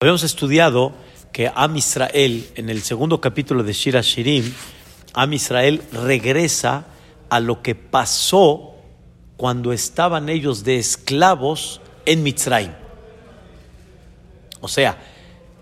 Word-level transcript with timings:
Habíamos 0.00 0.22
estudiado 0.22 0.92
que 1.32 1.50
Am 1.52 1.74
Israel, 1.74 2.48
en 2.54 2.70
el 2.70 2.82
segundo 2.82 3.20
capítulo 3.20 3.64
de 3.64 3.72
Shira 3.72 4.00
Shirim, 4.00 4.54
Am 5.12 5.32
Israel 5.32 5.82
regresa 5.90 6.86
a 7.28 7.40
lo 7.40 7.62
que 7.62 7.74
pasó 7.74 8.76
cuando 9.36 9.72
estaban 9.72 10.28
ellos 10.28 10.62
de 10.62 10.78
esclavos 10.78 11.80
en 12.06 12.22
Mitzrayim. 12.22 12.70
O 14.60 14.68
sea, 14.68 14.98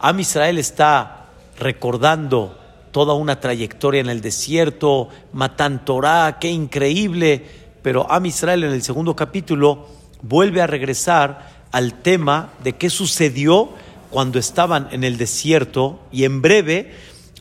Am 0.01 0.21
Israel 0.21 0.59
está 0.59 1.29
recordando 1.59 2.59
toda 2.93 3.15
una 3.15 3.41
trayectoria 3.41 4.03
en 4.03 4.11
el 4.11 4.21
desierto, 4.21 5.09
Matan 5.33 5.83
Torah, 5.87 6.37
qué 6.39 6.51
increíble, 6.51 7.43
pero 7.81 8.07
Am 8.13 8.27
Israel 8.27 8.65
en 8.65 8.73
el 8.73 8.83
segundo 8.83 9.17
capítulo 9.17 9.87
vuelve 10.21 10.61
a 10.61 10.67
regresar 10.67 11.65
al 11.73 12.03
tema 12.03 12.51
de 12.63 12.75
qué 12.75 12.91
sucedió 12.91 13.71
cuando 14.17 14.39
estaban 14.39 14.89
en 14.93 15.05
el 15.05 15.19
desierto 15.19 16.01
y 16.11 16.25
en 16.25 16.41
breve 16.41 16.91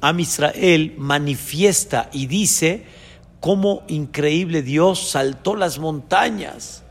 Am 0.02 0.20
Israel 0.20 0.94
manifiesta 0.98 2.10
y 2.12 2.26
dice 2.26 2.84
cómo 3.40 3.84
increíble 3.88 4.62
Dios 4.62 5.12
saltó 5.12 5.56
las 5.56 5.80
montañas, 5.80 6.84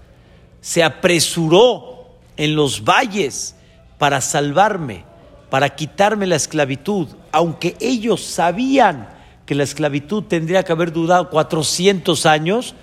se 0.62 0.82
apresuró 0.82 2.16
en 2.38 2.56
los 2.56 2.82
valles 2.82 3.56
para 3.98 4.22
salvarme, 4.22 5.04
para 5.50 5.76
quitarme 5.76 6.26
la 6.26 6.36
esclavitud, 6.36 7.08
aunque 7.30 7.76
ellos 7.78 8.22
sabían 8.22 9.10
que 9.44 9.54
la 9.54 9.64
esclavitud 9.64 10.22
tendría 10.22 10.62
que 10.62 10.72
haber 10.72 10.92
durado 10.92 11.28
400 11.28 12.24
años, 12.24 12.74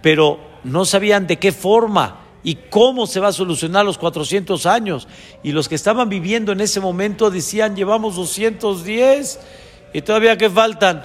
pero 0.00 0.40
no 0.64 0.86
sabían 0.86 1.26
de 1.26 1.38
qué 1.38 1.52
forma 1.52 2.19
y 2.42 2.54
cómo 2.54 3.06
se 3.06 3.20
va 3.20 3.28
a 3.28 3.32
solucionar 3.32 3.84
los 3.84 3.98
400 3.98 4.66
años. 4.66 5.08
Y 5.42 5.52
los 5.52 5.68
que 5.68 5.74
estaban 5.74 6.08
viviendo 6.08 6.52
en 6.52 6.60
ese 6.60 6.80
momento 6.80 7.30
decían, 7.30 7.76
llevamos 7.76 8.16
210 8.16 9.40
y 9.92 10.02
todavía 10.02 10.36
que 10.36 10.48
faltan 10.48 11.04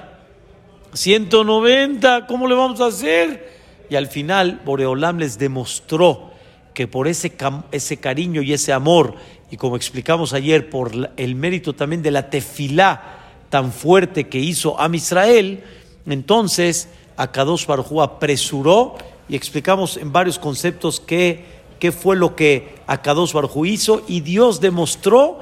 190, 0.94 2.26
¿cómo 2.28 2.48
le 2.48 2.56
vamos 2.56 2.80
a 2.80 2.88
hacer? 2.88 3.54
Y 3.90 3.96
al 3.96 4.08
final 4.08 4.62
Boreolam 4.66 5.20
les 5.20 5.38
demostró 5.38 6.32
que 6.74 6.88
por 6.88 7.08
ese, 7.08 7.34
ese 7.72 7.98
cariño 7.98 8.42
y 8.42 8.54
ese 8.54 8.74
amor, 8.74 9.16
y 9.52 9.58
como 9.58 9.76
explicamos 9.76 10.34
ayer, 10.34 10.70
por 10.70 10.92
el 11.18 11.36
mérito 11.36 11.74
también 11.74 12.02
de 12.02 12.12
la 12.12 12.30
tefilá 12.30 13.20
tan 13.50 13.72
fuerte 13.72 14.28
que 14.28 14.40
hizo 14.40 14.80
a 14.80 14.94
Israel, 14.94 15.64
entonces 16.06 16.90
Akadosh 17.18 17.66
Baruj 17.66 18.02
apresuró 18.02 18.96
y 19.28 19.36
explicamos 19.36 19.98
en 19.98 20.12
varios 20.12 20.40
conceptos 20.40 21.00
qué, 21.00 21.46
qué 21.80 21.92
fue 21.92 22.16
lo 22.16 22.36
que 22.36 22.76
Akadosh 22.88 23.34
Baruj 23.34 23.66
hizo 23.66 24.04
y 24.08 24.22
Dios 24.22 24.62
demostró 24.62 25.40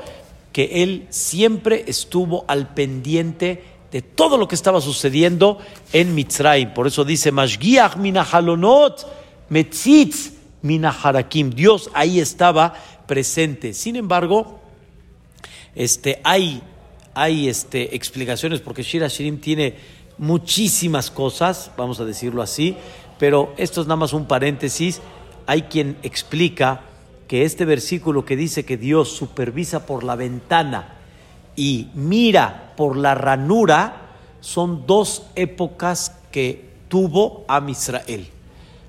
que 0.51 0.83
él 0.83 1.07
siempre 1.09 1.83
estuvo 1.87 2.45
al 2.47 2.73
pendiente 2.73 3.63
de 3.91 4.01
todo 4.01 4.37
lo 4.37 4.47
que 4.47 4.55
estaba 4.55 4.81
sucediendo 4.81 5.59
en 5.91 6.15
Mitzrayim. 6.15 6.73
Por 6.73 6.87
eso 6.87 7.03
dice, 7.03 7.31
Mashgiach 7.31 7.97
minahalonot 7.97 9.05
metzitz 9.49 10.33
minaharakim. 10.61 11.51
Dios 11.51 11.89
ahí 11.93 12.19
estaba 12.19 12.73
presente. 13.05 13.73
Sin 13.73 13.95
embargo, 13.95 14.59
este, 15.75 16.19
hay, 16.23 16.61
hay 17.13 17.49
este, 17.49 17.95
explicaciones, 17.95 18.61
porque 18.61 18.83
Shira 18.83 19.07
Shirim 19.07 19.39
tiene 19.39 19.75
muchísimas 20.17 21.11
cosas, 21.11 21.71
vamos 21.77 21.99
a 21.99 22.05
decirlo 22.05 22.41
así, 22.41 22.75
pero 23.23 23.53
esto 23.55 23.79
es 23.79 23.87
nada 23.87 23.95
más 23.95 24.11
un 24.11 24.25
paréntesis. 24.25 24.99
Hay 25.45 25.61
quien 25.61 25.95
explica 26.03 26.81
que 27.25 27.45
este 27.45 27.63
versículo 27.63 28.25
que 28.25 28.35
dice 28.35 28.65
que 28.65 28.75
Dios 28.75 29.15
supervisa 29.15 29.85
por 29.85 30.03
la 30.03 30.17
ventana 30.17 30.95
y 31.55 31.87
mira 31.93 32.73
por 32.75 32.97
la 32.97 33.15
ranura 33.15 34.09
son 34.41 34.85
dos 34.85 35.27
épocas 35.35 36.19
que 36.33 36.65
tuvo 36.89 37.45
Am 37.47 37.69
Israel. 37.69 38.27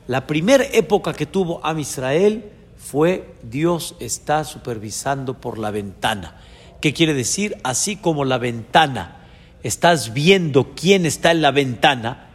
La 0.09 0.27
primera 0.27 0.65
época 0.65 1.12
que 1.12 1.27
tuvo 1.27 1.65
Am 1.65 1.78
Israel 1.78 2.50
fue 2.77 3.37
Dios 3.44 3.94
está 4.00 4.43
supervisando 4.43 5.34
por 5.34 5.59
la 5.59 5.71
ventana. 5.71 6.41
¿Qué 6.81 6.93
quiere 6.93 7.15
decir? 7.15 7.56
Así 7.62 7.94
como 7.94 8.25
la 8.25 8.39
ventana, 8.39 9.28
estás 9.62 10.12
viendo 10.12 10.73
quién 10.75 11.06
está 11.06 11.31
en 11.31 11.41
la 11.41 11.53
ventana, 11.53 12.34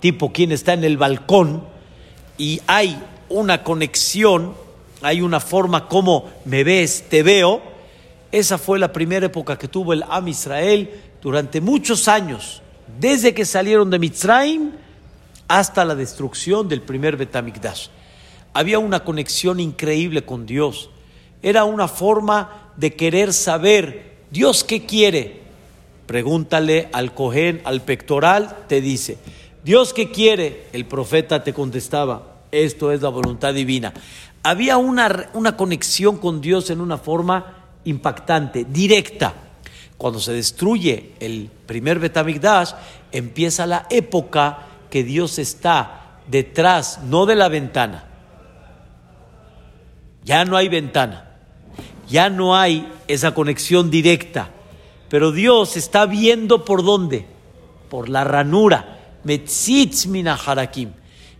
tipo 0.00 0.32
quien 0.32 0.52
está 0.52 0.72
en 0.72 0.84
el 0.84 0.96
balcón 0.96 1.64
y 2.36 2.60
hay 2.66 2.98
una 3.28 3.62
conexión, 3.62 4.54
hay 5.02 5.20
una 5.20 5.40
forma 5.40 5.88
como 5.88 6.30
me 6.44 6.64
ves, 6.64 7.04
te 7.08 7.22
veo. 7.22 7.62
Esa 8.32 8.58
fue 8.58 8.78
la 8.78 8.92
primera 8.92 9.26
época 9.26 9.58
que 9.58 9.68
tuvo 9.68 9.92
el 9.92 10.04
Am 10.08 10.28
Israel 10.28 10.90
durante 11.22 11.60
muchos 11.60 12.08
años, 12.08 12.62
desde 12.98 13.34
que 13.34 13.44
salieron 13.44 13.90
de 13.90 13.98
Mitzrayim 13.98 14.72
hasta 15.48 15.84
la 15.84 15.94
destrucción 15.94 16.68
del 16.68 16.80
primer 16.80 17.16
Betamikdash. 17.16 17.88
Había 18.52 18.78
una 18.78 19.04
conexión 19.04 19.60
increíble 19.60 20.24
con 20.24 20.46
Dios. 20.46 20.90
Era 21.42 21.64
una 21.64 21.88
forma 21.88 22.72
de 22.76 22.94
querer 22.94 23.32
saber 23.32 24.16
Dios 24.30 24.64
qué 24.64 24.86
quiere. 24.86 25.40
Pregúntale 26.06 26.88
al 26.92 27.14
Cohen, 27.14 27.60
al 27.64 27.82
pectoral, 27.82 28.64
te 28.68 28.80
dice. 28.80 29.18
Dios 29.62 29.92
que 29.92 30.10
quiere, 30.10 30.68
el 30.72 30.86
profeta 30.86 31.44
te 31.44 31.52
contestaba, 31.52 32.36
esto 32.50 32.92
es 32.92 33.02
la 33.02 33.10
voluntad 33.10 33.52
divina. 33.52 33.92
Había 34.42 34.78
una, 34.78 35.28
una 35.34 35.56
conexión 35.56 36.16
con 36.16 36.40
Dios 36.40 36.70
en 36.70 36.80
una 36.80 36.96
forma 36.96 37.56
impactante, 37.84 38.64
directa. 38.64 39.34
Cuando 39.98 40.18
se 40.18 40.32
destruye 40.32 41.12
el 41.20 41.50
primer 41.66 41.98
Betamigdash, 41.98 42.72
empieza 43.12 43.66
la 43.66 43.86
época 43.90 44.66
que 44.88 45.04
Dios 45.04 45.38
está 45.38 46.20
detrás, 46.26 47.00
no 47.04 47.26
de 47.26 47.36
la 47.36 47.48
ventana. 47.50 48.06
Ya 50.24 50.46
no 50.46 50.56
hay 50.56 50.68
ventana, 50.68 51.36
ya 52.08 52.30
no 52.30 52.56
hay 52.56 52.90
esa 53.08 53.34
conexión 53.34 53.90
directa, 53.90 54.48
pero 55.10 55.32
Dios 55.32 55.76
está 55.76 56.06
viendo 56.06 56.64
por 56.64 56.82
dónde, 56.82 57.26
por 57.90 58.08
la 58.08 58.24
ranura 58.24 58.99
Metzitz 59.24 60.06
minaharakim. 60.06 60.90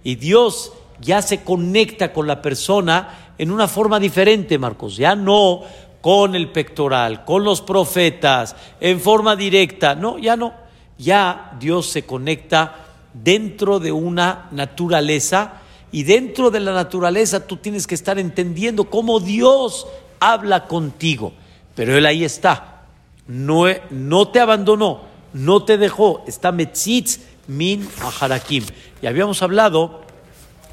Y 0.02 0.14
Dios 0.16 0.72
ya 1.00 1.22
se 1.22 1.42
conecta 1.42 2.12
con 2.12 2.26
la 2.26 2.42
persona 2.42 3.32
en 3.38 3.50
una 3.50 3.68
forma 3.68 3.98
diferente, 3.98 4.58
Marcos. 4.58 4.96
Ya 4.96 5.14
no 5.14 5.62
con 6.00 6.34
el 6.34 6.48
pectoral, 6.50 7.24
con 7.24 7.44
los 7.44 7.60
profetas, 7.60 8.56
en 8.80 9.00
forma 9.00 9.36
directa. 9.36 9.94
No, 9.94 10.18
ya 10.18 10.36
no. 10.36 10.54
Ya 10.98 11.56
Dios 11.58 11.86
se 11.86 12.04
conecta 12.04 12.86
dentro 13.12 13.80
de 13.80 13.92
una 13.92 14.48
naturaleza 14.50 15.54
y 15.92 16.04
dentro 16.04 16.50
de 16.50 16.60
la 16.60 16.72
naturaleza 16.72 17.46
tú 17.46 17.56
tienes 17.56 17.86
que 17.86 17.94
estar 17.94 18.18
entendiendo 18.18 18.84
cómo 18.84 19.20
Dios 19.20 19.86
habla 20.20 20.66
contigo. 20.66 21.32
Pero 21.74 21.96
Él 21.96 22.06
ahí 22.06 22.24
está. 22.24 22.82
No, 23.26 23.64
no 23.90 24.28
te 24.28 24.40
abandonó, 24.40 25.02
no 25.32 25.64
te 25.64 25.78
dejó. 25.78 26.22
Está 26.26 26.52
Metzitz 26.52 27.20
min 27.50 27.88
aharakim. 28.00 28.64
Y 29.02 29.06
habíamos 29.06 29.42
hablado 29.42 30.02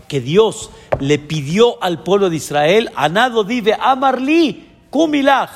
que 0.07 0.21
Dios 0.21 0.69
le 0.99 1.19
pidió 1.19 1.81
al 1.83 2.03
pueblo 2.03 2.29
de 2.29 2.37
Israel, 2.37 2.89
Anado 2.95 3.43
dive 3.43 3.75
Amarli, 3.79 4.67
Kumilach. 4.89 5.51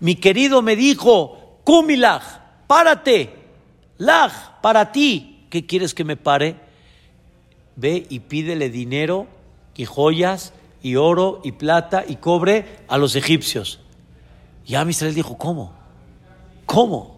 Mi 0.00 0.14
querido 0.14 0.62
me 0.62 0.76
dijo, 0.76 1.58
Kumilach, 1.64 2.22
párate, 2.66 3.34
Lach, 3.98 4.60
para 4.62 4.92
ti. 4.92 5.46
¿Qué 5.50 5.66
quieres 5.66 5.94
que 5.94 6.04
me 6.04 6.16
pare? 6.16 6.56
Ve 7.74 8.06
y 8.08 8.20
pídele 8.20 8.70
dinero 8.70 9.26
y 9.76 9.84
joyas 9.84 10.52
y 10.82 10.96
oro 10.96 11.40
y 11.42 11.52
plata 11.52 12.04
y 12.06 12.16
cobre 12.16 12.78
a 12.88 12.98
los 12.98 13.16
egipcios. 13.16 13.80
Y 14.66 14.74
a 14.74 14.82
Israel 14.88 15.14
dijo, 15.14 15.36
¿cómo? 15.38 15.72
¿Cómo? 16.66 17.17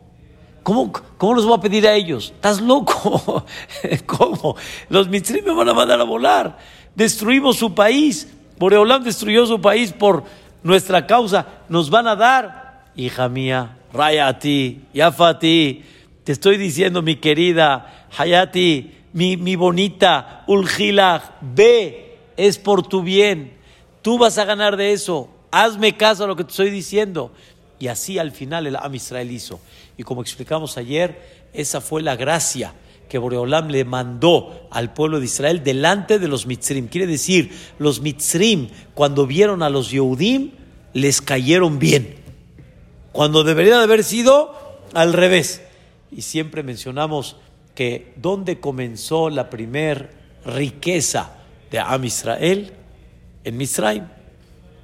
¿Cómo, 0.62 0.92
¿Cómo 0.92 1.34
los 1.34 1.46
voy 1.46 1.58
a 1.58 1.60
pedir 1.60 1.86
a 1.86 1.94
ellos? 1.94 2.32
¿Estás 2.34 2.60
loco? 2.60 3.44
¿Cómo? 4.06 4.56
Los 4.88 5.08
mitzrim 5.08 5.44
me 5.44 5.54
van 5.54 5.68
a 5.68 5.74
mandar 5.74 6.00
a 6.00 6.04
volar. 6.04 6.58
Destruimos 6.94 7.56
su 7.56 7.74
país. 7.74 8.28
Boreolam 8.58 9.02
destruyó 9.02 9.46
su 9.46 9.60
país 9.60 9.92
por 9.92 10.24
nuestra 10.62 11.06
causa. 11.06 11.46
Nos 11.68 11.88
van 11.88 12.06
a 12.06 12.16
dar. 12.16 12.90
Hija 12.94 13.28
mía, 13.28 13.78
Rayati, 13.92 14.82
Yafati, 14.92 15.84
te 16.24 16.32
estoy 16.32 16.58
diciendo, 16.58 17.02
mi 17.02 17.16
querida, 17.16 18.06
Hayati, 18.16 18.98
mi, 19.12 19.36
mi 19.36 19.56
bonita, 19.56 20.44
Ulgilach, 20.46 21.22
ve, 21.40 22.18
es 22.36 22.58
por 22.58 22.86
tu 22.86 23.02
bien. 23.02 23.54
Tú 24.02 24.18
vas 24.18 24.38
a 24.38 24.44
ganar 24.44 24.76
de 24.76 24.92
eso. 24.92 25.30
Hazme 25.50 25.96
caso 25.96 26.24
a 26.24 26.26
lo 26.26 26.36
que 26.36 26.44
te 26.44 26.50
estoy 26.50 26.70
diciendo. 26.70 27.32
Y 27.78 27.88
así 27.88 28.18
al 28.18 28.32
final 28.32 28.66
el 28.66 28.76
Am 28.76 28.94
Israel 28.94 29.30
hizo. 29.30 29.60
Y 30.00 30.02
como 30.02 30.22
explicamos 30.22 30.78
ayer, 30.78 31.20
esa 31.52 31.82
fue 31.82 32.00
la 32.00 32.16
gracia 32.16 32.72
que 33.10 33.18
Boreolam 33.18 33.68
le 33.68 33.84
mandó 33.84 34.66
al 34.70 34.94
pueblo 34.94 35.20
de 35.20 35.26
Israel 35.26 35.62
delante 35.62 36.18
de 36.18 36.26
los 36.26 36.46
Mitzrim. 36.46 36.88
Quiere 36.88 37.06
decir, 37.06 37.52
los 37.78 38.00
Mitzrim, 38.00 38.70
cuando 38.94 39.26
vieron 39.26 39.62
a 39.62 39.68
los 39.68 39.90
Yehudim, 39.90 40.52
les 40.94 41.20
cayeron 41.20 41.78
bien. 41.78 42.16
cuando 43.12 43.44
debería 43.44 43.76
de 43.76 43.84
haber 43.84 44.02
sido 44.02 44.54
al 44.94 45.12
revés. 45.12 45.60
Y 46.10 46.22
siempre 46.22 46.62
mencionamos 46.62 47.36
que 47.74 48.14
dónde 48.16 48.58
comenzó 48.58 49.28
la 49.28 49.50
primer 49.50 50.14
riqueza 50.46 51.36
de 51.70 51.78
Am 51.78 52.06
Israel, 52.06 52.72
en 53.44 53.54
Misraim, 53.58 54.04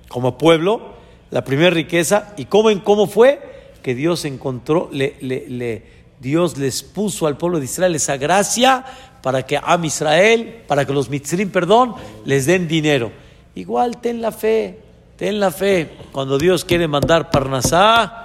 como 0.08 0.36
pueblo, 0.36 0.92
la 1.30 1.42
primera 1.42 1.70
riqueza, 1.70 2.34
y 2.36 2.44
cómo, 2.44 2.68
en 2.68 2.80
cómo 2.80 3.06
fue 3.06 3.55
que 3.86 3.94
Dios 3.94 4.24
encontró, 4.24 4.90
le, 4.90 5.82
Dios 6.18 6.58
les 6.58 6.82
puso 6.82 7.28
al 7.28 7.36
pueblo 7.36 7.60
de 7.60 7.66
Israel 7.66 7.94
esa 7.94 8.16
gracia 8.16 8.84
para 9.22 9.46
que 9.46 9.60
Am 9.62 9.84
Israel, 9.84 10.64
para 10.66 10.84
que 10.84 10.92
los 10.92 11.08
Mitzrim, 11.08 11.50
perdón, 11.50 11.94
les 12.24 12.46
den 12.46 12.66
dinero. 12.66 13.12
Igual 13.54 13.98
ten 13.98 14.20
la 14.20 14.32
fe, 14.32 14.80
ten 15.14 15.38
la 15.38 15.52
fe. 15.52 15.88
Cuando 16.10 16.36
Dios 16.36 16.64
quiere 16.64 16.88
mandar 16.88 17.30
Parnasá, 17.30 18.24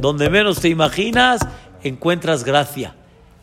donde 0.00 0.30
menos 0.30 0.60
te 0.60 0.68
imaginas, 0.68 1.40
encuentras 1.82 2.44
gracia. 2.44 2.94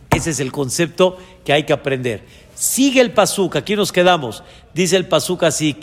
Ese 0.10 0.30
es 0.30 0.40
el 0.40 0.54
concepto 0.54 1.18
que 1.44 1.52
hay 1.52 1.64
que 1.66 1.74
aprender. 1.74 2.24
Sigue 2.62 3.02
el 3.02 3.12
pasuk, 3.12 3.56
aquí 3.56 3.76
nos 3.76 3.92
quedamos. 3.92 4.44
Dice 4.72 4.96
el 4.96 5.08
pasuk 5.08 5.42
así: 5.42 5.76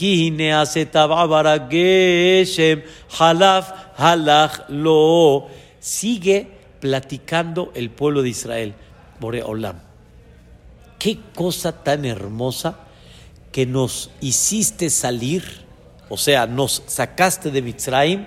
halaf 3.19 3.73
halach 3.97 4.69
lo. 4.69 5.49
Sigue 5.81 6.47
platicando 6.79 7.73
el 7.75 7.91
pueblo 7.91 8.23
de 8.23 8.29
Israel. 8.29 8.75
Boreolam. 9.19 9.81
Qué 11.01 11.19
cosa 11.35 11.83
tan 11.83 12.05
hermosa 12.05 12.79
que 13.51 13.67
nos 13.67 14.11
hiciste 14.21 14.89
salir, 14.89 15.43
o 16.09 16.17
sea, 16.17 16.47
nos 16.47 16.85
sacaste 16.87 17.51
de 17.51 17.61
Mitzrayim, 17.61 18.27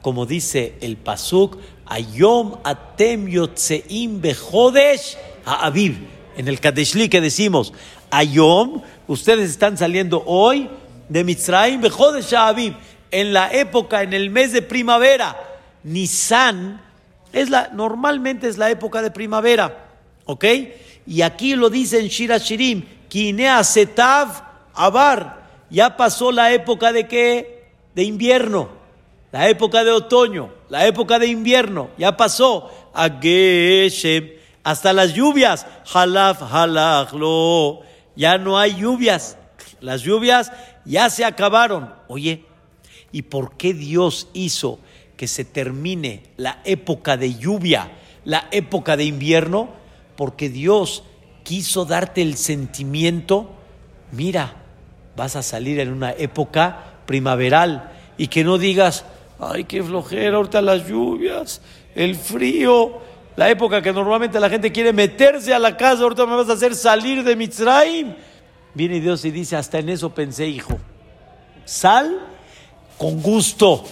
como 0.00 0.24
dice 0.24 0.78
el 0.80 0.96
pasuk, 0.96 1.58
Ayom 1.84 2.60
atem 2.64 3.28
yotzeim 3.28 4.22
bejodesh 4.22 5.18
Aviv. 5.44 6.19
En 6.40 6.48
el 6.48 6.58
Kadeshli 6.58 7.10
que 7.10 7.20
decimos, 7.20 7.74
Ayom, 8.10 8.80
ustedes 9.06 9.50
están 9.50 9.76
saliendo 9.76 10.22
hoy 10.24 10.70
de 11.06 11.22
Mitzrayim, 11.22 11.82
Bejodesh 11.82 12.32
Aviv, 12.32 12.72
en 13.10 13.34
la 13.34 13.52
época, 13.52 14.02
en 14.02 14.14
el 14.14 14.30
mes 14.30 14.52
de 14.52 14.62
primavera. 14.62 15.36
Nisan, 15.82 16.80
es 17.34 17.50
la, 17.50 17.68
normalmente 17.74 18.48
es 18.48 18.56
la 18.56 18.70
época 18.70 19.02
de 19.02 19.10
primavera, 19.10 19.86
¿ok? 20.24 20.46
Y 21.06 21.20
aquí 21.20 21.56
lo 21.56 21.68
dice 21.68 22.00
en 22.00 22.06
Shira 22.06 22.38
Shirim, 22.38 22.86
Kinea 23.10 23.62
Setav 23.62 24.42
Abar, 24.72 25.46
ya 25.68 25.94
pasó 25.94 26.32
la 26.32 26.54
época 26.54 26.90
de 26.90 27.06
qué? 27.06 27.64
De 27.94 28.02
invierno, 28.02 28.70
la 29.30 29.46
época 29.50 29.84
de 29.84 29.90
otoño, 29.90 30.48
la 30.70 30.86
época 30.86 31.18
de 31.18 31.26
invierno, 31.26 31.90
ya 31.98 32.16
pasó. 32.16 32.70
A 32.94 33.10
Geshem, 33.20 34.39
hasta 34.64 34.92
las 34.92 35.14
lluvias. 35.14 35.66
Halaf, 35.92 36.42
halach, 36.42 37.12
lo. 37.12 37.80
Ya 38.16 38.38
no 38.38 38.58
hay 38.58 38.76
lluvias. 38.76 39.36
Las 39.80 40.02
lluvias 40.02 40.52
ya 40.84 41.08
se 41.10 41.24
acabaron. 41.24 41.92
Oye, 42.08 42.44
¿y 43.12 43.22
por 43.22 43.56
qué 43.56 43.74
Dios 43.74 44.28
hizo 44.32 44.78
que 45.16 45.26
se 45.26 45.44
termine 45.44 46.22
la 46.36 46.60
época 46.64 47.16
de 47.16 47.34
lluvia, 47.34 47.90
la 48.24 48.48
época 48.50 48.96
de 48.96 49.04
invierno? 49.04 49.70
Porque 50.16 50.48
Dios 50.48 51.04
quiso 51.42 51.84
darte 51.84 52.22
el 52.22 52.36
sentimiento, 52.36 53.50
mira, 54.12 54.56
vas 55.16 55.36
a 55.36 55.42
salir 55.42 55.80
en 55.80 55.92
una 55.92 56.12
época 56.12 56.94
primaveral 57.06 57.92
y 58.18 58.28
que 58.28 58.44
no 58.44 58.58
digas, 58.58 59.04
ay, 59.38 59.64
qué 59.64 59.82
flojera, 59.82 60.36
ahorita 60.36 60.62
las 60.62 60.86
lluvias, 60.86 61.62
el 61.94 62.16
frío, 62.16 63.00
la 63.36 63.48
época 63.48 63.80
que 63.80 63.92
normalmente 63.92 64.40
la 64.40 64.50
gente 64.50 64.72
quiere 64.72 64.92
meterse 64.92 65.54
a 65.54 65.58
la 65.58 65.76
casa, 65.76 66.02
ahorita 66.02 66.26
me 66.26 66.36
vas 66.36 66.48
a 66.48 66.54
hacer 66.54 66.74
salir 66.74 67.22
de 67.24 67.36
Mitzrayim. 67.36 68.14
Viene 68.74 69.00
Dios 69.00 69.24
y 69.24 69.30
dice, 69.30 69.56
hasta 69.56 69.78
en 69.78 69.88
eso 69.88 70.14
pensé, 70.14 70.46
hijo. 70.46 70.78
Sal 71.64 72.18
con 72.98 73.22
gusto, 73.22 73.84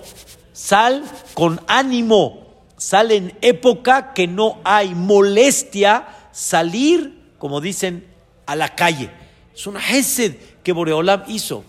sal 0.52 1.02
con 1.34 1.60
ánimo, 1.66 2.64
sal 2.76 3.10
en 3.12 3.36
época 3.40 4.12
que 4.12 4.26
no 4.26 4.58
hay 4.64 4.94
molestia 4.94 6.06
salir, 6.32 7.32
como 7.38 7.60
dicen, 7.60 8.06
a 8.46 8.56
la 8.56 8.74
calle. 8.74 9.10
Es 9.54 9.66
una 9.66 9.80
Hesed 9.80 10.36
que 10.62 10.72
Boreolam 10.72 11.24
hizo. 11.28 11.64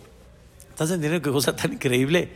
¿Estás 0.70 0.90
entendiendo 0.92 1.22
qué 1.22 1.32
cosa 1.32 1.56
tan 1.56 1.74
increíble? 1.74 2.30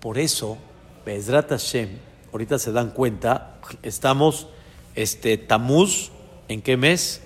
Por 0.00 0.18
eso, 0.18 0.58
Bezrat 1.04 1.50
Hashem, 1.50 1.88
ahorita 2.32 2.58
se 2.58 2.72
dan 2.72 2.90
cuenta, 2.90 3.58
estamos 3.82 4.48
este, 4.94 5.36
Tamuz, 5.38 6.10
¿en 6.48 6.62
qué 6.62 6.76
mes? 6.76 7.20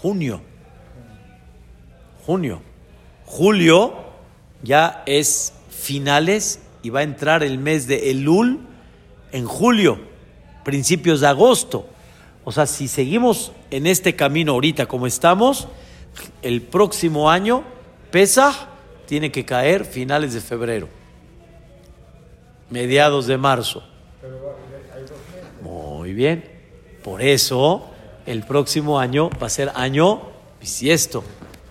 Junio. 0.00 0.40
Junio. 2.24 2.62
Julio 3.24 3.94
ya 4.62 5.02
es 5.06 5.52
finales 5.70 6.60
y 6.82 6.90
va 6.90 7.00
a 7.00 7.02
entrar 7.02 7.42
el 7.42 7.58
mes 7.58 7.86
de 7.86 8.10
Elul 8.10 8.60
en 9.32 9.44
julio, 9.44 9.98
principios 10.64 11.20
de 11.20 11.28
agosto. 11.28 11.86
O 12.44 12.52
sea, 12.52 12.66
si 12.66 12.88
seguimos 12.88 13.52
en 13.70 13.86
este 13.86 14.16
camino 14.16 14.52
ahorita 14.52 14.86
como 14.86 15.06
estamos, 15.06 15.68
el 16.42 16.62
próximo 16.62 17.30
año, 17.30 17.62
Pesach 18.10 18.54
tiene 19.06 19.30
que 19.30 19.44
caer 19.44 19.84
finales 19.84 20.34
de 20.34 20.40
febrero, 20.40 20.88
mediados 22.70 23.26
de 23.26 23.36
marzo. 23.36 23.82
Muy 25.62 26.14
bien. 26.14 26.57
Por 27.08 27.22
eso, 27.22 27.88
el 28.26 28.42
próximo 28.42 29.00
año 29.00 29.30
va 29.42 29.46
a 29.46 29.50
ser 29.50 29.72
año 29.74 30.20
bisiesto. 30.60 31.24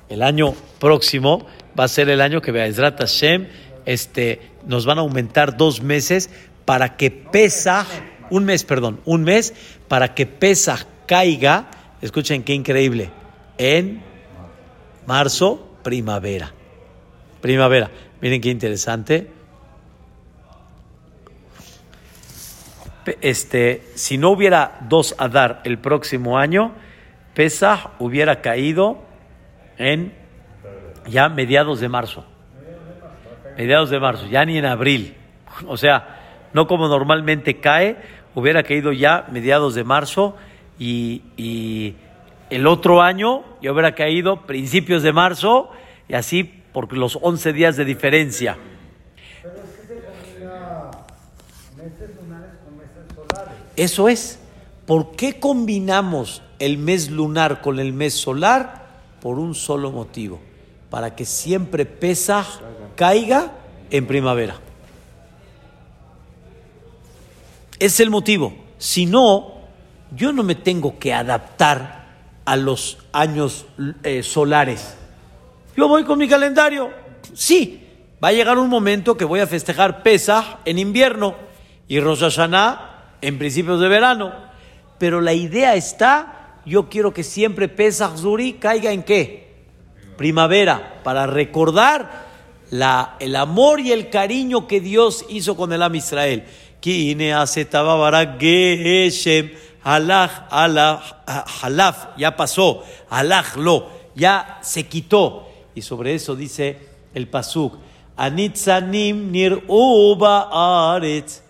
El 0.10 0.24
año 0.24 0.56
próximo 0.80 1.46
va 1.80 1.84
a 1.84 1.88
ser 1.88 2.10
el 2.10 2.22
año 2.22 2.42
que 2.42 2.52
Be'ezrat 2.52 2.98
Hashem 2.98 3.48
este, 3.86 4.42
nos 4.66 4.88
van 4.88 4.98
a 4.98 5.02
aumentar 5.02 5.56
dos 5.56 5.84
meses 5.84 6.32
para 6.66 6.98
que 6.98 7.12
pesa, 7.12 7.86
un 8.32 8.46
mes, 8.46 8.64
perdón, 8.64 9.00
un 9.06 9.26
mes, 9.26 9.54
para 9.88 10.16
que 10.16 10.26
pesa 10.26 10.88
caiga, 11.06 11.70
escuchen 12.02 12.42
qué 12.42 12.56
increíble, 12.56 13.12
en 13.60 14.02
marzo, 15.06 15.68
primavera. 15.84 16.52
Primavera. 17.42 17.92
Miren 18.22 18.42
qué 18.42 18.50
interesante. 18.50 19.30
Este, 23.22 23.84
si 23.96 24.18
no 24.18 24.30
hubiera 24.30 24.80
dos 24.82 25.16
Adar 25.18 25.62
el 25.64 25.78
próximo 25.78 26.38
año, 26.38 26.74
Pesach 27.34 27.92
hubiera 28.00 28.42
caído 28.42 29.04
en 29.78 30.14
ya 31.08 31.30
mediados 31.30 31.80
de 31.80 31.90
marzo. 31.90 32.26
Mediados 33.58 33.90
de 33.90 34.00
marzo, 34.00 34.28
ya 34.28 34.46
ni 34.46 34.58
en 34.58 34.66
abril. 34.66 35.16
O 35.68 35.78
sea, 35.78 36.50
no 36.54 36.68
como 36.68 36.88
normalmente 36.88 37.60
cae, 37.60 37.98
hubiera 38.36 38.64
caído 38.64 38.92
ya 38.92 39.26
mediados 39.32 39.76
de 39.76 39.84
marzo 39.84 40.36
y, 40.78 41.24
y 41.38 41.96
el 42.50 42.68
otro 42.68 43.02
año 43.02 43.44
ya 43.62 43.72
hubiera 43.72 43.94
caído 43.94 44.46
principios 44.46 45.04
de 45.04 45.14
marzo 45.14 45.72
y 46.08 46.14
así 46.14 46.44
por 46.44 46.96
los 46.96 47.18
11 47.22 47.54
días 47.54 47.78
de 47.78 47.86
diferencia. 47.86 48.58
Eso 53.78 54.10
es. 54.10 54.40
¿Por 54.86 55.12
qué 55.12 55.40
combinamos 55.40 56.42
el 56.60 56.78
mes 56.78 57.10
lunar 57.10 57.62
con 57.62 57.80
el 57.80 57.94
mes 57.94 58.16
solar? 58.16 58.88
Por 59.22 59.40
un 59.40 59.56
solo 59.56 59.92
motivo. 59.92 60.40
Para 60.90 61.16
que 61.16 61.26
siempre 61.26 61.86
pesa, 61.86 62.46
caiga 62.96 63.52
en 63.92 64.08
primavera. 64.08 64.60
Es 67.80 68.00
el 68.00 68.10
motivo. 68.10 68.56
Si 68.80 69.06
no, 69.06 69.54
yo 70.16 70.34
no 70.34 70.44
me 70.44 70.56
tengo 70.56 70.98
que 70.98 71.14
adaptar 71.14 72.08
a 72.46 72.56
los 72.56 72.98
años 73.12 73.66
eh, 74.04 74.24
solares. 74.24 74.96
Yo 75.76 75.88
voy 75.88 76.04
con 76.04 76.18
mi 76.18 76.28
calendario. 76.28 76.90
Sí, 77.34 77.84
va 78.24 78.30
a 78.30 78.34
llegar 78.34 78.58
un 78.58 78.70
momento 78.70 79.18
que 79.18 79.26
voy 79.26 79.42
a 79.42 79.48
festejar 79.48 80.02
Pesach 80.02 80.60
en 80.66 80.80
invierno 80.80 81.36
y 81.88 82.00
Rosh 82.00 82.22
Hashanah 82.22 82.97
en 83.22 83.38
principios 83.38 83.80
de 83.80 83.88
verano. 83.88 84.34
Pero 84.98 85.22
la 85.22 85.34
idea 85.34 85.76
está, 85.76 86.60
yo 86.66 86.90
quiero 86.90 87.14
que 87.14 87.24
siempre 87.24 87.68
Pesach 87.68 88.18
Zuri 88.18 88.54
caiga 88.54 88.92
en 88.92 89.04
qué? 89.04 89.48
Primavera, 90.18 91.02
para 91.04 91.28
recordar 91.28 92.28
la, 92.72 93.16
el 93.20 93.36
amor 93.36 93.80
y 93.80 93.92
el 93.92 94.10
cariño 94.10 94.68
que 94.68 94.82
Dios 94.82 95.26
hizo 95.30 95.56
con 95.56 95.72
el 95.74 95.84
Am 95.84 95.96
Israel. 95.96 96.46
Ya 102.18 102.36
pasó, 102.36 102.84
halach 103.10 103.56
lo, 103.56 103.90
ya 104.16 104.60
se 104.62 104.88
quitó. 104.88 105.48
Y 105.76 105.82
sobre 105.82 106.16
eso 106.16 106.36
dice 106.36 106.80
el 107.14 107.28
Pasuk, 107.28 107.78
Anitzanim 108.16 109.32
nir 109.32 109.64
uba 109.68 110.96
aretz 110.96 111.47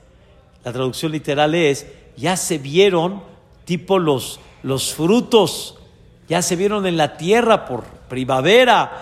La 0.68 0.74
traducción 0.74 1.14
literal 1.14 1.56
es, 1.56 1.88
ya 2.18 2.36
se 2.36 2.58
vieron 2.58 3.24
tipo 3.64 4.00
los, 4.00 4.42
los 4.64 4.94
frutos, 4.94 5.78
ya 6.28 6.42
se 6.42 6.58
vieron 6.58 6.86
en 6.86 6.98
la 6.98 7.16
tierra 7.16 7.66
por 7.66 7.86
primavera. 8.10 9.02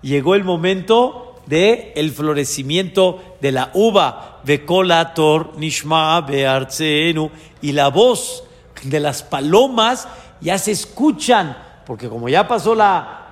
Llegó 0.00 0.34
el 0.34 0.44
momento 0.44 1.34
de 1.44 1.92
el 1.96 2.12
florecimiento 2.12 3.36
de 3.42 3.52
la 3.52 3.70
uva, 3.74 4.40
Vekolator 4.42 5.58
Nishma 5.58 6.22
Beartzenu, 6.22 7.30
y 7.60 7.72
la 7.72 7.88
voz 7.88 8.42
de 8.84 9.00
las 9.00 9.22
palomas 9.22 10.08
ya 10.40 10.56
se 10.56 10.70
escuchan, 10.70 11.58
porque 11.84 12.08
como 12.08 12.26
ya 12.30 12.48
pasó 12.48 12.74
la, 12.74 13.28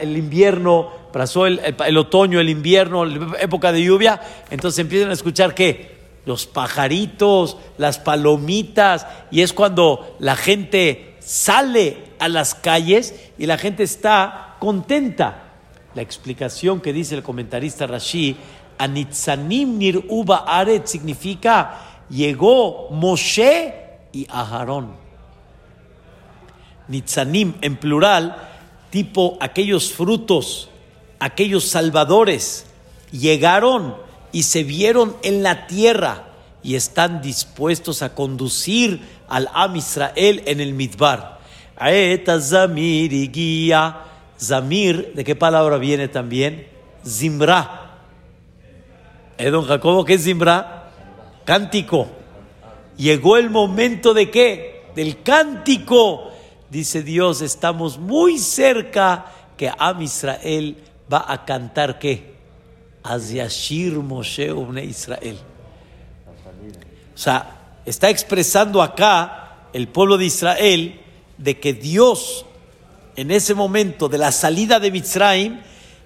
el 0.00 0.16
invierno, 0.16 1.03
pasó 1.14 1.46
el, 1.46 1.96
otoño, 1.96 2.40
el 2.40 2.48
invierno, 2.48 3.04
la 3.04 3.38
época 3.38 3.70
de 3.70 3.84
lluvia, 3.84 4.20
entonces 4.50 4.80
empiezan 4.80 5.10
a 5.10 5.12
escuchar 5.12 5.54
qué? 5.54 5.94
Los 6.26 6.46
pajaritos, 6.46 7.56
las 7.78 8.00
palomitas, 8.00 9.06
y 9.30 9.42
es 9.42 9.52
cuando 9.52 10.16
la 10.18 10.34
gente 10.34 11.14
sale 11.20 11.98
a 12.18 12.28
las 12.28 12.56
calles 12.56 13.14
y 13.38 13.46
la 13.46 13.58
gente 13.58 13.84
está 13.84 14.56
contenta. 14.58 15.52
La 15.94 16.02
explicación 16.02 16.80
que 16.80 16.92
dice 16.92 17.14
el 17.14 17.22
comentarista 17.22 17.86
Rashi, 17.86 18.36
Anitzanim 18.76 19.78
nir 19.78 20.04
uba 20.08 20.38
aret 20.48 20.86
significa 20.86 22.02
llegó 22.10 22.90
Moshe 22.90 23.72
y 24.12 24.26
Aharón. 24.28 24.96
Nitzanim 26.88 27.54
en 27.60 27.76
plural, 27.76 28.36
tipo 28.90 29.38
aquellos 29.40 29.92
frutos, 29.92 30.70
aquellos 31.18 31.64
salvadores, 31.64 32.66
llegaron 33.10 33.96
y 34.32 34.44
se 34.44 34.64
vieron 34.64 35.16
en 35.22 35.42
la 35.42 35.66
tierra 35.66 36.28
y 36.62 36.74
están 36.74 37.22
dispuestos 37.22 38.02
a 38.02 38.14
conducir 38.14 39.00
al 39.28 39.48
Am 39.52 39.76
Israel 39.76 40.42
en 40.46 40.60
el 40.60 40.74
Midbar. 40.74 41.38
Aeta 41.76 42.40
Zamir 42.40 43.12
y 43.12 43.28
guía. 43.28 44.00
Zamir, 44.40 45.12
¿de 45.14 45.24
qué 45.24 45.36
palabra 45.36 45.78
viene 45.78 46.08
también? 46.08 46.66
Zimbra. 47.06 47.98
¿Eh, 49.38 49.50
don 49.50 49.66
Jacobo, 49.66 50.04
qué 50.04 50.14
es 50.14 50.24
Zimbra? 50.24 50.90
Cántico. 51.44 52.08
Llegó 52.96 53.36
el 53.36 53.50
momento 53.50 54.14
de 54.14 54.30
qué? 54.30 54.84
Del 54.94 55.22
cántico 55.22 56.30
dice 56.74 57.04
Dios, 57.04 57.40
estamos 57.40 57.98
muy 57.98 58.38
cerca 58.38 59.26
que 59.56 59.70
Am 59.78 60.02
Israel 60.02 60.76
va 61.12 61.24
a 61.26 61.44
cantar 61.44 61.98
qué? 61.98 62.34
Azyashir 63.02 63.92
Moshe 63.94 64.52
Israel. 64.82 65.38
O 67.14 67.18
sea, 67.18 67.78
está 67.84 68.10
expresando 68.10 68.82
acá 68.82 69.68
el 69.72 69.88
pueblo 69.88 70.16
de 70.16 70.26
Israel 70.26 71.00
de 71.36 71.58
que 71.58 71.74
Dios, 71.74 72.46
en 73.16 73.30
ese 73.30 73.54
momento 73.54 74.08
de 74.08 74.18
la 74.18 74.32
salida 74.32 74.80
de 74.80 74.90
Mitzrayim, 74.90 75.60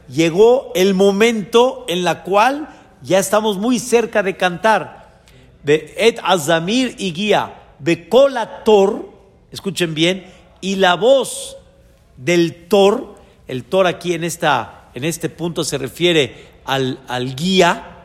llegó 0.08 0.72
el 0.74 0.94
momento 0.94 1.84
en 1.88 2.02
la 2.04 2.22
cual 2.22 2.68
ya 3.02 3.18
estamos 3.18 3.58
muy 3.58 3.78
cerca 3.78 4.22
de 4.22 4.36
cantar. 4.36 5.22
Et 5.66 6.18
Azamir 6.22 6.94
y 6.98 7.12
guía, 7.12 7.54
escuchen 9.50 9.94
bien, 9.94 10.26
y 10.60 10.76
la 10.76 10.94
voz 10.94 11.56
del 12.16 12.66
Tor, 12.68 13.16
el 13.46 13.64
Tor 13.64 13.86
aquí 13.86 14.14
en, 14.14 14.24
esta, 14.24 14.77
en 14.98 15.04
este 15.04 15.28
punto 15.28 15.64
se 15.64 15.78
refiere 15.78 16.48
al, 16.64 17.00
al 17.08 17.34
guía, 17.34 17.98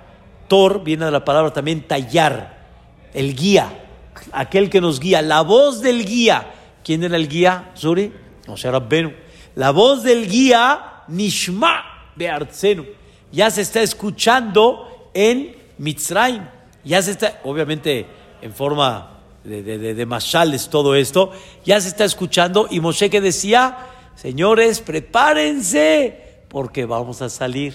Tor 0.48 0.84
viene 0.84 1.06
de 1.06 1.12
la 1.12 1.26
palabra 1.26 1.52
también 1.52 1.82
tallar, 1.88 2.68
el 3.14 3.36
guía, 3.36 3.86
aquel 4.32 4.70
que 4.70 4.80
nos 4.80 5.00
guía, 5.00 5.22
la 5.22 5.42
voz 5.42 5.82
del 5.82 6.06
guía. 6.06 6.54
¿Quién 6.84 7.04
era 7.04 7.16
el 7.16 7.28
guía, 7.28 7.72
Zuri? 7.78 8.12
No 8.48 8.58
será 8.58 8.80
Benu. 8.80 9.12
La 9.56 9.72
voz 9.72 10.04
del 10.04 10.30
guía, 10.30 11.04
Nishma 11.08 12.12
Beartzenu. 12.16 12.86
Ya 13.32 13.50
se 13.50 13.62
está 13.62 13.82
escuchando 13.82 15.10
en 15.14 15.56
Mitzrayim. 15.78 16.44
Ya 16.84 17.02
se 17.02 17.12
está, 17.12 17.40
obviamente 17.44 18.06
en 18.42 18.54
forma 18.54 19.20
de, 19.44 19.64
de, 19.64 19.94
de, 19.94 20.06
Mashales, 20.06 20.70
todo 20.70 20.96
esto, 20.96 21.32
ya 21.66 21.80
se 21.80 21.88
está 21.88 22.04
escuchando. 22.04 22.68
Y 22.70 22.80
Moshe 22.80 23.10
que 23.10 23.22
decía, 23.22 23.78
señores, 24.16 24.82
prepárense, 24.82 26.23
porque 26.54 26.86
vamos 26.86 27.22
a 27.22 27.30
salir. 27.30 27.74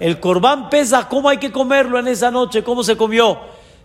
El 0.00 0.18
corbán 0.18 0.70
pesa, 0.70 1.06
¿cómo 1.06 1.28
hay 1.28 1.36
que 1.36 1.52
comerlo 1.52 1.98
en 1.98 2.08
esa 2.08 2.30
noche? 2.30 2.64
¿Cómo 2.64 2.82
se 2.82 2.96
comió? 2.96 3.38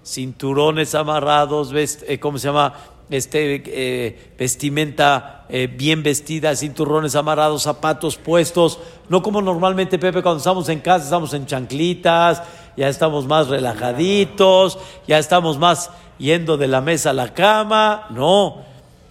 Cinturones 0.03 0.95
amarrados, 0.95 1.71
eh, 1.75 2.17
¿cómo 2.19 2.39
se 2.39 2.47
llama? 2.47 2.73
Este, 3.09 3.61
eh, 3.67 4.33
vestimenta 4.39 5.45
eh, 5.49 5.67
bien 5.67 6.01
vestida, 6.01 6.55
cinturones 6.55 7.15
amarrados, 7.15 7.63
zapatos 7.63 8.15
puestos, 8.15 8.79
no 9.09 9.21
como 9.21 9.41
normalmente 9.41 9.99
Pepe 9.99 10.23
cuando 10.23 10.39
estamos 10.39 10.69
en 10.69 10.79
casa, 10.79 11.03
estamos 11.03 11.33
en 11.33 11.45
chanclitas, 11.45 12.41
ya 12.77 12.87
estamos 12.87 13.27
más 13.27 13.47
relajaditos, 13.47 14.79
ya 15.07 15.19
estamos 15.19 15.59
más 15.59 15.91
yendo 16.17 16.57
de 16.57 16.67
la 16.67 16.81
mesa 16.81 17.09
a 17.09 17.13
la 17.13 17.33
cama. 17.33 18.07
No, 18.11 18.63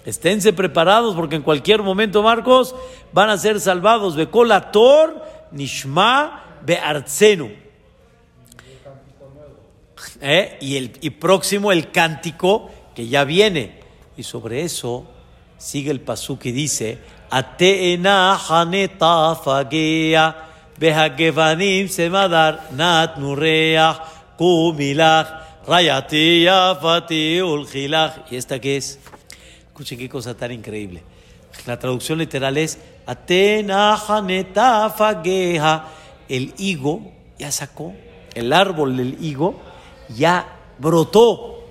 esténse 0.04 0.52
preparados 0.52 1.14
porque 1.14 1.37
en 1.37 1.42
cualquier 1.42 1.82
momento, 1.82 2.23
Marcos, 2.23 2.75
van 3.14 3.30
a 3.30 3.38
ser 3.38 3.61
salvados. 3.61 4.16
Tor, 4.73 5.25
Nishma, 5.52 6.59
Beartzenu. 6.62 7.50
¿Eh? 10.21 10.59
Y, 10.61 10.76
el, 10.76 10.99
y 11.00 11.11
próximo 11.11 11.73
el 11.73 11.90
cántico 11.90 12.71
que 12.94 13.06
ya 13.06 13.25
viene. 13.25 13.80
Y 14.16 14.25
sobre 14.25 14.62
eso 14.62 15.06
sigue 15.56 15.90
el 15.90 16.00
pasuk 16.00 16.44
y 16.47 16.52
dice, 16.52 16.99
Ateena 17.30 18.37
haneta 18.49 19.35
fagea, 19.37 20.50
behagevanim 20.78 21.88
semadar 21.88 22.68
nat 22.73 23.16
nureach, 23.16 24.37
kumilach, 24.37 25.44
Rayati, 25.66 26.42
Yafati, 26.42 27.40
Ulgilaj. 27.40 28.30
¿Y 28.30 28.37
esta 28.37 28.61
qué 28.61 28.76
es? 28.76 28.99
Escuchen 29.68 29.99
qué 29.99 30.09
cosa 30.09 30.37
tan 30.37 30.52
increíble. 30.52 31.02
La 31.66 31.78
traducción 31.78 32.18
literal 32.18 32.56
es 32.56 32.78
Atena 33.06 33.96
Fageja. 33.96 35.88
El 36.28 36.54
higo 36.58 37.12
ya 37.38 37.50
sacó, 37.52 37.92
el 38.34 38.52
árbol 38.52 38.96
del 38.96 39.23
higo 39.23 39.61
ya 40.08 40.58
brotó 40.78 41.64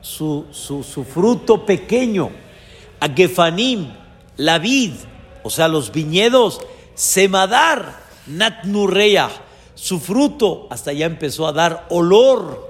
su, 0.00 0.46
su, 0.50 0.82
su 0.82 1.04
fruto 1.04 1.64
pequeño. 1.64 2.30
Agefanim, 3.00 3.92
la 4.36 4.58
vid, 4.58 4.92
o 5.42 5.50
sea, 5.50 5.68
los 5.68 5.92
viñedos, 5.92 6.60
Semadar, 6.94 8.00
Natnurreya, 8.26 9.30
su 9.74 10.00
fruto 10.00 10.66
hasta 10.70 10.92
ya 10.92 11.06
empezó 11.06 11.46
a 11.46 11.52
dar 11.52 11.86
olor 11.90 12.68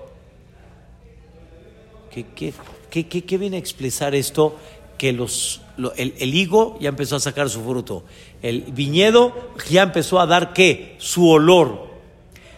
¿Qué, 2.91 3.07
qué, 3.07 3.39
viene 3.39 3.57
a 3.57 3.61
expresar 3.61 4.15
esto? 4.15 4.57
Que 4.97 5.13
los, 5.13 5.61
el, 5.97 6.35
higo 6.35 6.77
ya 6.81 6.89
empezó 6.89 7.17
a 7.17 7.21
sacar 7.21 7.49
su 7.49 7.63
fruto. 7.63 8.05
El 8.43 8.63
viñedo 8.63 9.53
ya 9.71 9.83
empezó 9.83 10.21
a 10.21 10.27
dar 10.27 10.53
qué? 10.53 10.97
Su 10.99 11.29
olor. 11.29 11.89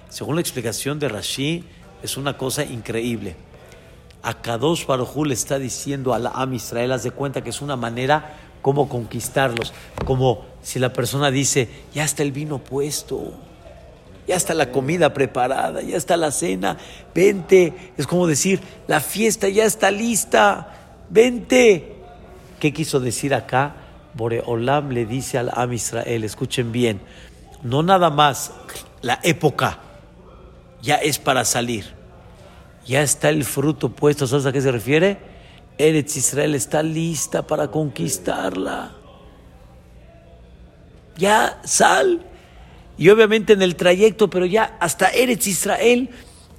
Según 0.08 0.36
la 0.36 0.40
explicación 0.40 0.98
de 0.98 1.08
Rashi, 1.08 1.64
es 2.02 2.16
una 2.16 2.36
cosa 2.36 2.64
increíble. 2.64 3.36
A 4.22 4.40
Kadosh 4.40 4.86
le 5.24 5.34
está 5.34 5.58
diciendo 5.58 6.12
a 6.12 6.18
la 6.18 6.30
Am 6.30 6.52
Israel, 6.54 6.92
haz 6.92 7.02
de 7.04 7.10
cuenta 7.10 7.42
que 7.42 7.50
es 7.50 7.62
una 7.62 7.76
manera 7.76 8.38
como 8.62 8.88
conquistarlos. 8.88 9.72
Como 10.04 10.44
si 10.62 10.78
la 10.78 10.92
persona 10.92 11.30
dice, 11.30 11.68
ya 11.94 12.04
está 12.04 12.22
el 12.22 12.32
vino 12.32 12.58
puesto 12.58 13.32
ya 14.30 14.36
está 14.36 14.54
la 14.54 14.70
comida 14.70 15.12
preparada, 15.12 15.82
ya 15.82 15.96
está 15.96 16.16
la 16.16 16.30
cena, 16.30 16.76
vente. 17.12 17.92
Es 17.96 18.06
como 18.06 18.28
decir, 18.28 18.60
la 18.86 19.00
fiesta 19.00 19.48
ya 19.48 19.64
está 19.64 19.90
lista, 19.90 21.02
vente. 21.10 21.96
¿Qué 22.60 22.72
quiso 22.72 23.00
decir 23.00 23.34
acá? 23.34 23.74
Boreolam 24.14 24.90
le 24.90 25.06
dice 25.06 25.38
al 25.38 25.50
Am 25.54 25.72
Israel, 25.72 26.24
escuchen 26.24 26.72
bien, 26.72 27.00
no 27.62 27.82
nada 27.82 28.10
más 28.10 28.52
la 29.02 29.18
época 29.22 29.78
ya 30.82 30.96
es 30.96 31.18
para 31.18 31.44
salir, 31.44 31.86
ya 32.86 33.02
está 33.02 33.30
el 33.30 33.44
fruto 33.44 33.90
puesto, 33.90 34.26
¿sabes 34.26 34.46
a 34.46 34.52
qué 34.52 34.60
se 34.60 34.72
refiere? 34.72 35.18
Eretz 35.78 36.16
Israel 36.16 36.54
está 36.54 36.82
lista 36.82 37.46
para 37.46 37.68
conquistarla. 37.68 38.92
Ya 41.16 41.60
sal, 41.64 42.22
y 42.98 43.08
obviamente 43.08 43.54
en 43.54 43.62
el 43.62 43.76
trayecto, 43.76 44.28
pero 44.28 44.44
ya 44.44 44.76
hasta 44.80 45.08
Eretz 45.08 45.46
Israel 45.46 46.10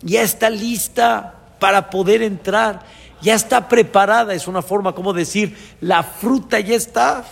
ya 0.01 0.23
está 0.23 0.49
lista 0.49 1.35
para 1.59 1.91
poder 1.91 2.23
entrar, 2.23 2.83
ya 3.21 3.35
está 3.35 3.69
preparada, 3.69 4.33
es 4.33 4.47
una 4.47 4.61
forma 4.61 4.93
como 4.93 5.13
decir, 5.13 5.55
la 5.79 6.03
fruta 6.03 6.59
ya 6.59 6.75
está, 6.75 7.25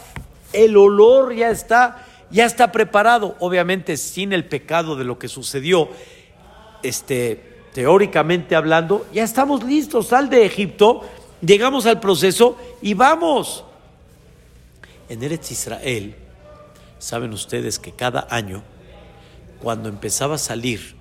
el 0.54 0.78
olor 0.78 1.34
ya 1.34 1.50
está, 1.50 2.06
ya 2.32 2.46
está 2.46 2.72
preparado, 2.72 3.36
obviamente 3.40 3.98
sin 3.98 4.34
el 4.34 4.46
pecado 4.46 4.96
de 4.96 5.04
lo 5.04 5.18
que 5.18 5.28
sucedió, 5.28 5.90
este, 6.84 7.60
teóricamente 7.74 8.56
hablando, 8.56 9.08
ya 9.14 9.24
estamos 9.24 9.64
listos, 9.64 10.08
sal 10.08 10.30
de 10.30 10.46
Egipto, 10.46 11.02
llegamos 11.42 11.86
al 11.86 12.00
proceso 12.00 12.58
y 12.82 12.94
vamos. 12.94 13.64
En 15.10 15.24
Eretz 15.24 15.52
Israel, 15.52 16.16
saben 17.00 17.34
ustedes 17.34 17.80
que 17.80 17.94
cada 17.94 18.28
año, 18.30 18.64
cuando 19.62 19.90
empezaba 19.90 20.36
a 20.36 20.40
salir 20.40 20.96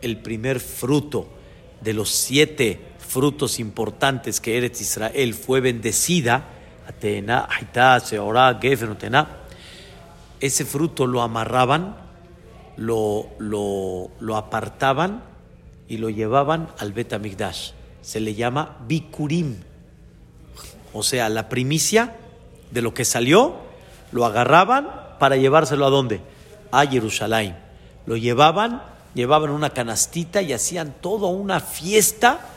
el 0.00 0.18
primer 0.18 0.58
fruto 0.60 1.28
de 1.80 1.92
los 1.92 2.10
siete 2.10 2.91
frutos 3.12 3.60
importantes 3.60 4.40
que 4.40 4.56
Eretz 4.56 4.80
Israel 4.80 5.34
fue 5.34 5.60
bendecida, 5.60 6.44
Atena, 6.88 7.46
Aitá, 7.50 8.00
Seorá, 8.00 8.58
Gefen, 8.58 8.96
ese 10.40 10.64
fruto 10.64 11.06
lo 11.06 11.20
amarraban, 11.20 11.94
lo, 12.78 13.26
lo, 13.38 14.10
lo 14.18 14.36
apartaban 14.38 15.22
y 15.88 15.98
lo 15.98 16.08
llevaban 16.08 16.68
al 16.78 16.94
Bet 16.94 17.14
Se 18.00 18.18
le 18.18 18.34
llama 18.34 18.78
Bikurim. 18.88 19.56
O 20.94 21.02
sea, 21.02 21.28
la 21.28 21.50
primicia 21.50 22.16
de 22.70 22.80
lo 22.80 22.94
que 22.94 23.04
salió, 23.04 23.56
lo 24.10 24.24
agarraban 24.24 24.88
para 25.18 25.36
llevárselo 25.36 25.84
a 25.84 25.90
dónde? 25.90 26.22
A 26.70 26.86
Jerusalén. 26.86 27.58
Lo 28.06 28.16
llevaban, 28.16 28.82
llevaban 29.12 29.50
una 29.50 29.68
canastita 29.68 30.40
y 30.40 30.54
hacían 30.54 30.94
toda 31.02 31.28
una 31.28 31.60
fiesta 31.60 32.48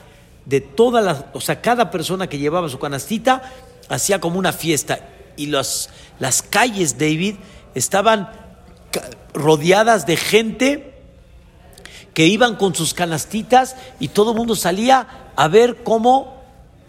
de 0.46 0.62
todas 0.62 1.04
las, 1.04 1.26
o 1.34 1.42
sea, 1.42 1.62
cada 1.62 1.92
persona 1.92 2.28
que 2.28 2.38
llevaba 2.38 2.70
su 2.70 2.80
canastita 2.80 3.42
hacía 3.90 4.20
como 4.20 4.40
una 4.40 4.54
fiesta 4.54 5.00
y 5.38 5.48
las, 5.48 5.90
calles, 6.50 6.98
David, 6.98 7.36
estaban 7.74 8.30
rodeadas 9.34 10.06
de 10.06 10.18
gente 10.18 10.94
que 12.14 12.28
iban 12.28 12.56
con 12.56 12.74
sus 12.74 12.94
canastitas 12.94 13.76
y 14.00 14.10
todo 14.10 14.32
el 14.32 14.38
mundo 14.38 14.56
salía 14.56 15.32
a 15.36 15.48
ver 15.50 15.84
cómo 15.84 16.42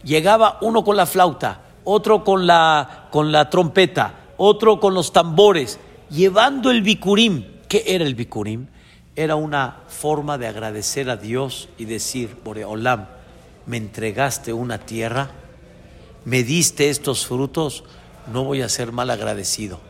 llegaba 0.04 0.58
uno 0.60 0.84
con 0.84 0.96
la 0.96 1.06
flauta, 1.06 1.62
otro 1.82 2.22
con 2.22 2.46
la, 2.46 3.08
con 3.10 3.32
la 3.32 3.50
trompeta, 3.50 4.14
otro 4.36 4.78
con 4.78 4.94
los 4.94 5.12
tambores, 5.12 5.80
llevando 6.10 6.70
el 6.70 6.82
bicurim. 6.82 7.44
¿Qué 7.68 7.82
era 7.86 8.04
el 8.04 8.14
bicurim? 8.14 8.68
Era 9.16 9.34
una 9.34 9.78
forma 9.88 10.38
de 10.38 10.46
agradecer 10.46 11.10
a 11.10 11.16
Dios 11.16 11.68
y 11.78 11.86
decir, 11.86 12.36
Boreolam, 12.44 13.08
me 13.66 13.76
entregaste 13.76 14.52
una 14.52 14.78
tierra, 14.78 15.30
me 16.24 16.42
diste 16.42 16.88
estos 16.88 17.26
frutos, 17.26 17.84
no 18.32 18.44
voy 18.44 18.62
a 18.62 18.68
ser 18.68 18.92
mal 18.92 19.10
agradecido. 19.10 19.80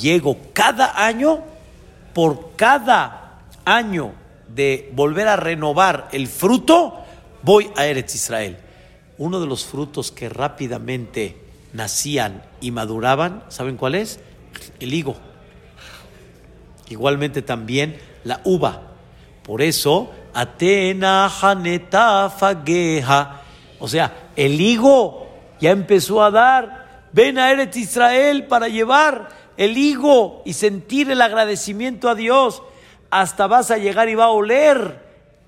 Llego 0.00 0.36
cada 0.52 1.04
año, 1.06 1.42
por 2.12 2.52
cada 2.56 3.42
año 3.64 4.12
de 4.54 4.90
volver 4.94 5.28
a 5.28 5.36
renovar 5.36 6.08
el 6.12 6.26
fruto, 6.28 7.04
voy 7.42 7.70
a 7.76 7.86
Eretz 7.86 8.14
Israel. 8.14 8.58
Uno 9.18 9.40
de 9.40 9.46
los 9.46 9.64
frutos 9.64 10.12
que 10.12 10.28
rápidamente 10.28 11.36
nacían 11.72 12.42
y 12.60 12.70
maduraban, 12.70 13.44
¿saben 13.48 13.76
cuál 13.76 13.94
es? 13.94 14.20
El 14.80 14.92
higo. 14.94 15.16
Igualmente 16.88 17.42
también 17.42 17.98
la 18.24 18.40
uva. 18.44 18.82
Por 19.42 19.62
eso, 19.62 20.10
Atena 20.36 21.30
Haneta. 21.40 22.32
O 23.78 23.88
sea, 23.88 24.28
el 24.36 24.60
higo 24.60 25.28
ya 25.60 25.70
empezó 25.70 26.22
a 26.22 26.30
dar. 26.30 27.06
Ven 27.12 27.38
a 27.38 27.50
Eretz 27.50 27.76
Israel 27.76 28.46
para 28.46 28.68
llevar 28.68 29.28
el 29.56 29.78
higo 29.78 30.42
y 30.44 30.52
sentir 30.52 31.10
el 31.10 31.22
agradecimiento 31.22 32.10
a 32.10 32.14
Dios 32.14 32.62
hasta 33.08 33.46
vas 33.46 33.70
a 33.70 33.78
llegar 33.78 34.10
y 34.10 34.14
va 34.14 34.26
a 34.26 34.30
oler 34.30 35.00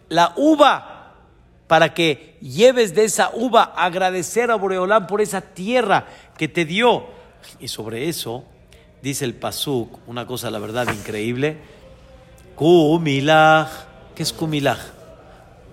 la 0.08 0.32
uva 0.36 1.14
para 1.66 1.92
que 1.92 2.38
lleves 2.40 2.94
de 2.94 3.04
esa 3.04 3.30
uva 3.34 3.74
agradecer 3.76 4.50
a 4.50 4.54
Boreolán 4.54 5.06
por 5.06 5.20
esa 5.20 5.42
tierra 5.42 6.06
que 6.38 6.48
te 6.48 6.64
dio. 6.64 7.06
Y 7.60 7.68
sobre 7.68 8.08
eso 8.08 8.44
dice 9.02 9.26
el 9.26 9.34
Pasuk, 9.34 9.98
una 10.06 10.26
cosa 10.26 10.50
la 10.50 10.58
verdad 10.58 10.90
increíble, 10.90 11.58
Kumilaj, 12.56 13.87
¿qué 14.18 14.24
es 14.24 14.32
Kumilaj? 14.32 14.80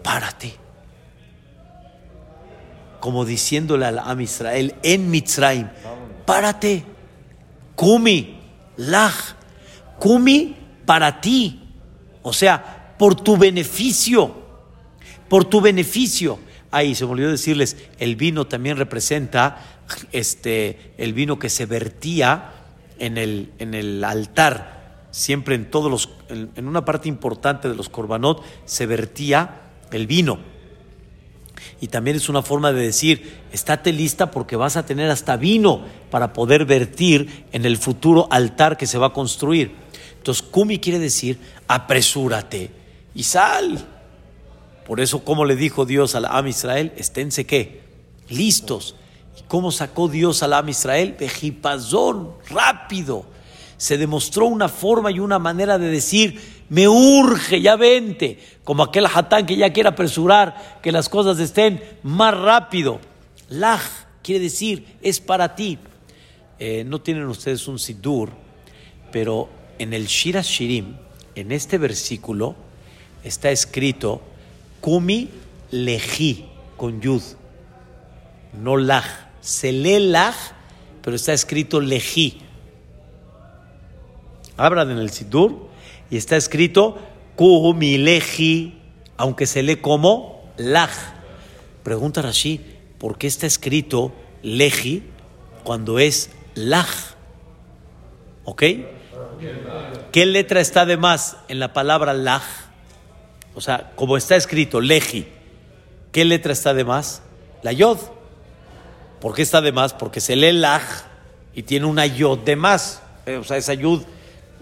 Párate. 0.03 0.53
Como 2.99 3.25
diciéndole 3.25 3.87
al 3.87 3.97
Am 3.97 4.21
Israel 4.21 4.75
en 4.83 5.09
Mitzrayim, 5.09 5.67
párate. 6.27 6.83
Kumi, 7.73 8.39
laj, 8.77 9.15
kumi 9.97 10.55
para 10.85 11.21
ti. 11.21 11.59
O 12.21 12.33
sea, 12.33 12.93
por 12.99 13.15
tu 13.15 13.35
beneficio, 13.35 14.35
por 15.27 15.45
tu 15.45 15.59
beneficio. 15.59 16.37
Ahí 16.69 16.93
se 16.93 17.05
me 17.05 17.13
olvidó 17.13 17.31
decirles, 17.31 17.75
el 17.97 18.15
vino 18.15 18.45
también 18.45 18.77
representa 18.77 19.81
este, 20.11 20.93
el 20.99 21.13
vino 21.13 21.39
que 21.39 21.49
se 21.49 21.65
vertía 21.65 22.51
en 22.99 23.17
el, 23.17 23.53
en 23.57 23.73
el 23.73 24.03
altar. 24.03 24.74
Siempre 25.15 25.55
en 25.55 25.71
todos 25.71 25.89
los, 25.89 26.09
en, 26.27 26.67
una 26.67 26.83
parte 26.83 27.07
importante 27.07 27.69
de 27.69 27.75
los 27.75 27.87
corbanot 27.87 28.43
se 28.65 28.85
vertía 28.85 29.61
el 29.91 30.07
vino. 30.07 30.39
Y 31.79 31.87
también 31.87 32.17
es 32.17 32.27
una 32.27 32.41
forma 32.41 32.73
de 32.73 32.81
decir, 32.81 33.39
estate 33.53 33.93
lista 33.93 34.29
porque 34.29 34.57
vas 34.57 34.75
a 34.75 34.85
tener 34.85 35.09
hasta 35.09 35.37
vino 35.37 35.85
para 36.11 36.33
poder 36.33 36.65
vertir 36.65 37.45
en 37.53 37.65
el 37.65 37.77
futuro 37.77 38.27
altar 38.29 38.75
que 38.75 38.87
se 38.87 38.97
va 38.97 39.07
a 39.07 39.13
construir. 39.13 39.73
Entonces, 40.17 40.43
Kumi 40.43 40.79
quiere 40.79 40.99
decir, 40.99 41.39
apresúrate 41.69 42.71
y 43.13 43.23
sal. 43.23 43.87
Por 44.85 44.99
eso, 44.99 45.23
como 45.23 45.45
le 45.45 45.55
dijo 45.55 45.85
Dios 45.85 46.13
al 46.15 46.25
Am 46.25 46.47
Israel, 46.47 46.91
esténse 46.97 47.45
qué? 47.45 47.83
Listos. 48.27 48.97
¿Y 49.39 49.43
cómo 49.43 49.71
sacó 49.71 50.09
Dios 50.09 50.43
al 50.43 50.51
Am 50.51 50.67
Israel? 50.67 51.15
Bejipazón, 51.17 52.33
rápido. 52.49 53.33
Se 53.77 53.97
demostró 53.97 54.45
una 54.45 54.69
forma 54.69 55.11
y 55.11 55.19
una 55.19 55.39
manera 55.39 55.77
de 55.77 55.89
decir, 55.89 56.39
me 56.69 56.87
urge, 56.87 57.61
ya 57.61 57.75
vente, 57.75 58.39
como 58.63 58.83
aquel 58.83 59.05
hatán 59.05 59.45
que 59.45 59.55
ya 59.55 59.73
quiere 59.73 59.89
apresurar, 59.89 60.79
que 60.81 60.91
las 60.91 61.09
cosas 61.09 61.39
estén 61.39 61.81
más 62.03 62.35
rápido. 62.35 62.99
Laj 63.49 63.81
quiere 64.23 64.45
decir, 64.45 64.85
es 65.01 65.19
para 65.19 65.55
ti. 65.55 65.77
Eh, 66.57 66.83
no 66.85 67.01
tienen 67.01 67.25
ustedes 67.25 67.67
un 67.67 67.77
sidur, 67.77 68.31
pero 69.11 69.49
en 69.77 69.93
el 69.93 70.07
Shira 70.07 70.41
Shirim, 70.41 70.95
en 71.35 71.51
este 71.51 71.77
versículo, 71.77 72.55
está 73.23 73.51
escrito 73.51 74.21
Kumi 74.81 75.29
Leji 75.71 76.45
con 76.77 77.01
Yud, 77.01 77.21
no 78.53 78.77
Laj. 78.77 79.05
Se 79.41 79.71
lee 79.71 79.99
Laj, 79.99 80.35
pero 81.01 81.15
está 81.15 81.33
escrito 81.33 81.81
Leji. 81.81 82.41
Abran 84.57 84.91
en 84.91 84.97
el 84.97 85.09
Sidur 85.09 85.67
y 86.09 86.17
está 86.17 86.35
escrito 86.35 86.97
Kumi 87.35 87.97
Leji, 87.97 88.79
aunque 89.17 89.45
se 89.45 89.63
lee 89.63 89.77
como 89.77 90.51
Laj. 90.57 90.91
Pregunta 91.83 92.21
Rashi, 92.21 92.61
¿por 92.97 93.17
qué 93.17 93.27
está 93.27 93.47
escrito 93.47 94.13
Leji 94.41 95.03
cuando 95.63 95.99
es 95.99 96.29
Laj? 96.55 96.89
¿Ok? 98.45 98.63
¿Qué 100.11 100.25
letra 100.25 100.61
está 100.61 100.85
de 100.85 100.97
más 100.97 101.37
en 101.47 101.59
la 101.59 101.73
palabra 101.73 102.13
laj? 102.13 102.43
O 103.53 103.61
sea, 103.61 103.91
como 103.95 104.17
está 104.17 104.35
escrito, 104.35 104.81
leji. 104.81 105.27
¿Qué 106.11 106.25
letra 106.25 106.53
está 106.53 106.73
de 106.73 106.83
más? 106.83 107.21
La 107.61 107.71
yod. 107.71 107.97
¿Por 109.19 109.33
qué 109.33 109.41
está 109.41 109.61
de 109.61 109.71
más? 109.71 109.93
Porque 109.93 110.21
se 110.21 110.35
lee 110.35 110.53
laj 110.53 110.83
y 111.53 111.63
tiene 111.63 111.85
una 111.85 112.05
yod 112.05 112.39
de 112.39 112.55
más. 112.55 113.01
Eh, 113.25 113.37
o 113.37 113.43
sea, 113.43 113.57
esa 113.57 113.73
yod 113.73 114.03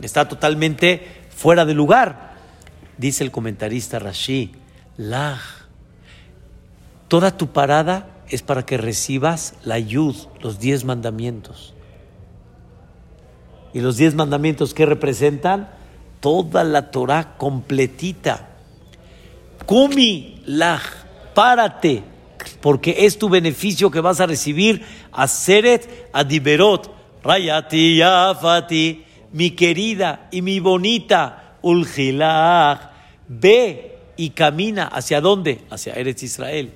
está 0.02 0.28
totalmente 0.28 1.08
fuera 1.36 1.66
de 1.66 1.74
lugar. 1.74 2.34
Dice 2.98 3.24
el 3.24 3.32
comentarista 3.32 4.00
Rashi, 4.00 4.52
laj. 4.98 5.42
Toda 7.08 7.38
tu 7.38 7.48
parada 7.48 8.08
es 8.30 8.42
para 8.42 8.66
que 8.66 8.78
recibas 8.78 9.56
la 9.64 9.80
yud, 9.80 10.16
los 10.42 10.60
diez 10.60 10.84
mandamientos. 10.84 11.74
Y 13.74 13.82
los 13.82 13.98
diez 13.98 14.16
mandamientos 14.16 14.74
que 14.74 14.86
representan 14.86 15.70
toda 16.20 16.64
la 16.64 16.92
Torah 16.92 17.36
completita. 17.38 18.50
Kumi 19.66 20.42
laj, 20.46 20.82
párate, 21.34 22.04
porque 22.62 22.96
es 23.00 23.18
tu 23.18 23.30
beneficio 23.30 23.92
que 23.92 24.00
vas 24.00 24.20
a 24.20 24.26
recibir. 24.26 24.86
a 25.12 25.28
Seret 25.28 26.10
Adiberot, 26.14 26.92
Rayati 27.24 27.98
Yafati, 27.98 29.06
mi 29.34 29.52
querida 29.52 30.30
y 30.32 30.42
mi 30.42 30.60
bonita 30.60 31.58
Ulgilaj, 31.62 32.80
ve 33.28 33.98
y 34.16 34.30
camina 34.30 34.86
hacia 34.86 35.22
dónde? 35.22 35.62
Hacia 35.70 35.94
Eretz 35.94 36.24
Israel. 36.24 36.74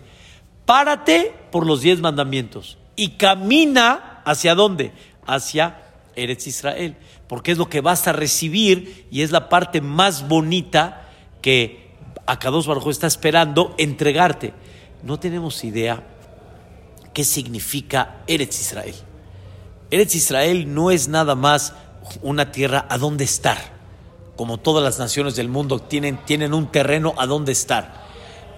Párate 0.66 1.34
por 1.52 1.66
los 1.66 1.82
diez 1.82 2.00
mandamientos 2.02 2.78
y 2.96 3.12
camina 3.12 4.22
hacia 4.26 4.56
dónde? 4.56 4.92
Hacia 5.26 5.84
Eretz 6.16 6.48
Israel, 6.48 6.98
porque 7.28 7.52
es 7.52 7.58
lo 7.58 7.70
que 7.70 7.80
vas 7.80 8.08
a 8.08 8.14
recibir 8.14 9.08
y 9.12 9.22
es 9.22 9.32
la 9.32 9.50
parte 9.50 9.82
más 9.82 10.28
bonita 10.28 11.08
que 11.42 11.92
Akados 12.26 12.68
Baruj 12.68 12.90
está 12.90 13.08
esperando 13.08 13.76
entregarte. 13.78 14.54
No 15.04 15.20
tenemos 15.20 15.64
idea 15.64 16.04
qué 17.14 17.24
significa 17.24 18.24
Eretz 18.28 18.60
Israel. 18.60 18.96
Eretz 19.92 20.16
Israel 20.16 20.74
no 20.74 20.92
es 20.92 21.08
nada 21.08 21.36
más 21.36 21.74
una 22.22 22.52
tierra 22.52 22.86
a 22.90 22.98
donde 22.98 23.24
estar. 23.24 23.58
Como 24.36 24.60
todas 24.60 24.84
las 24.84 25.00
naciones 25.00 25.36
del 25.36 25.50
mundo 25.50 25.80
tienen, 25.80 26.18
tienen 26.26 26.54
un 26.54 26.72
terreno 26.72 27.16
a 27.18 27.26
donde 27.26 27.52
estar. 27.52 28.06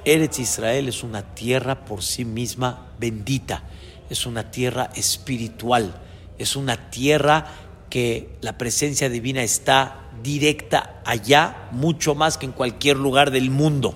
Eretz 0.05 0.39
Israel 0.39 0.87
es 0.87 1.03
una 1.03 1.35
tierra 1.35 1.85
por 1.85 2.03
sí 2.03 2.25
misma 2.25 2.87
bendita. 2.99 3.63
Es 4.09 4.25
una 4.25 4.51
tierra 4.51 4.89
espiritual. 4.95 5.93
Es 6.37 6.55
una 6.55 6.89
tierra 6.89 7.47
que 7.89 8.29
la 8.41 8.57
presencia 8.57 9.09
divina 9.09 9.43
está 9.43 10.09
directa 10.21 11.01
allá, 11.05 11.69
mucho 11.71 12.15
más 12.15 12.37
que 12.37 12.45
en 12.45 12.51
cualquier 12.51 12.97
lugar 12.97 13.31
del 13.31 13.49
mundo. 13.49 13.95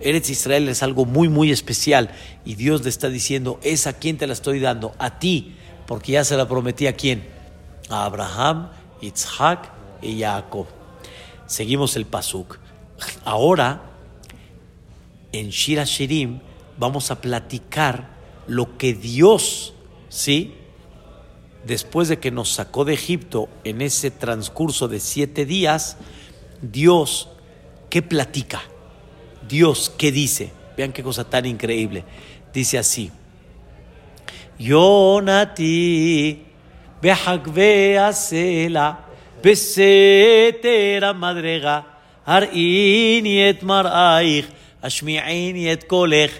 Eretz 0.00 0.30
Israel 0.30 0.68
es 0.68 0.82
algo 0.82 1.06
muy, 1.06 1.28
muy 1.28 1.50
especial 1.50 2.10
y 2.44 2.54
Dios 2.54 2.82
le 2.82 2.90
está 2.90 3.08
diciendo, 3.08 3.58
es 3.62 3.86
a 3.86 3.94
quien 3.94 4.18
te 4.18 4.26
la 4.26 4.34
estoy 4.34 4.60
dando, 4.60 4.94
a 4.98 5.18
ti, 5.18 5.56
porque 5.86 6.12
ya 6.12 6.24
se 6.24 6.36
la 6.36 6.46
prometí 6.46 6.86
a 6.86 6.96
quién, 6.96 7.26
a 7.88 8.04
Abraham, 8.04 8.70
Isaac 9.00 9.70
y 10.02 10.20
Jacob. 10.20 10.66
Seguimos 11.46 11.96
el 11.96 12.06
pasuk. 12.06 12.58
Ahora, 13.24 13.82
en 15.32 15.50
Shira 15.50 15.84
Shirim, 15.84 16.40
vamos 16.78 17.10
a 17.10 17.20
platicar 17.20 18.08
lo 18.46 18.76
que 18.78 18.94
Dios, 18.94 19.74
¿sí? 20.08 20.54
después 21.66 22.08
de 22.08 22.18
que 22.18 22.30
nos 22.30 22.50
sacó 22.50 22.84
de 22.84 22.94
Egipto 22.94 23.48
en 23.64 23.82
ese 23.82 24.10
transcurso 24.10 24.88
de 24.88 25.00
siete 25.00 25.44
días, 25.44 25.96
Dios, 26.62 27.28
¿qué 27.90 28.02
platica? 28.02 28.62
Dios, 29.48 29.92
¿qué 29.96 30.12
dice? 30.12 30.52
Vean 30.76 30.92
qué 30.92 31.02
cosa 31.02 31.24
tan 31.28 31.44
increíble. 31.46 32.04
Dice 32.52 32.78
así, 32.78 33.10
Yonati, 34.58 36.45
behagve 37.00 37.98
asela, 37.98 39.00
besetera 39.42 41.12
madrega, 41.12 41.84
arini 42.26 43.40
et 43.40 43.62
maraich, 43.62 44.46
ashmi'ini 44.82 45.68
et 45.68 45.86
kolech, 45.86 46.32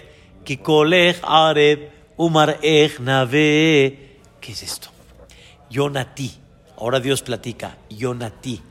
ki 0.45 0.57
kolech 0.57 1.19
areb, 1.23 1.89
umarech 2.17 2.99
nave. 2.99 3.97
¿Qué 4.41 4.51
es 4.51 4.63
esto? 4.63 4.89
Yonati. 5.69 6.31
Ahora 6.77 6.99
Dios 6.99 7.21
platica, 7.21 7.77
Yonati. 7.89 8.61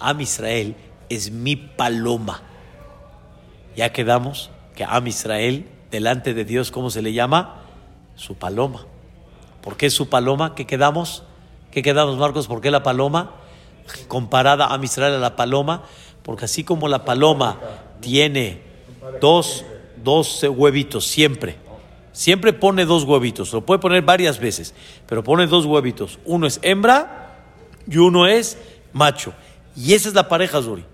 Am 0.00 0.20
Israel 0.20 0.74
es 1.08 1.30
mi 1.30 1.56
paloma. 1.56 2.42
Ya 3.76 3.92
quedamos 3.92 4.50
que 4.74 4.84
Am 4.84 5.06
Israel, 5.06 5.66
delante 5.90 6.34
de 6.34 6.44
Dios, 6.44 6.70
¿cómo 6.70 6.90
se 6.90 7.02
le 7.02 7.12
llama? 7.12 7.62
Su 8.14 8.36
paloma. 8.36 8.86
¿Por 9.60 9.76
qué 9.76 9.90
su 9.90 10.08
paloma? 10.08 10.54
¿Qué 10.54 10.66
quedamos? 10.66 11.24
¿Qué 11.70 11.82
quedamos, 11.82 12.16
Marcos? 12.18 12.46
¿Por 12.46 12.60
qué 12.60 12.70
la 12.70 12.82
paloma? 12.82 13.34
Comparada 14.06 14.72
a 14.72 14.84
Israel 14.84 15.14
a 15.14 15.18
la 15.18 15.36
paloma, 15.36 15.84
porque 16.22 16.44
así 16.44 16.64
como 16.64 16.88
la 16.88 17.04
paloma 17.04 17.58
tiene 18.00 18.62
dos, 19.20 19.64
dos 20.02 20.44
huevitos 20.44 21.06
siempre, 21.06 21.56
Siempre 22.18 22.52
pone 22.52 22.84
dos 22.84 23.04
huevitos, 23.04 23.52
lo 23.52 23.64
puede 23.64 23.78
poner 23.78 24.02
varias 24.02 24.40
veces, 24.40 24.74
pero 25.06 25.22
pone 25.22 25.46
dos 25.46 25.66
huevitos. 25.66 26.18
Uno 26.24 26.48
es 26.48 26.58
hembra 26.62 27.44
y 27.88 27.98
uno 27.98 28.26
es 28.26 28.58
macho. 28.92 29.32
Y 29.76 29.94
esa 29.94 30.08
es 30.08 30.16
la 30.16 30.26
pareja 30.26 30.60
Zuri. 30.60 30.84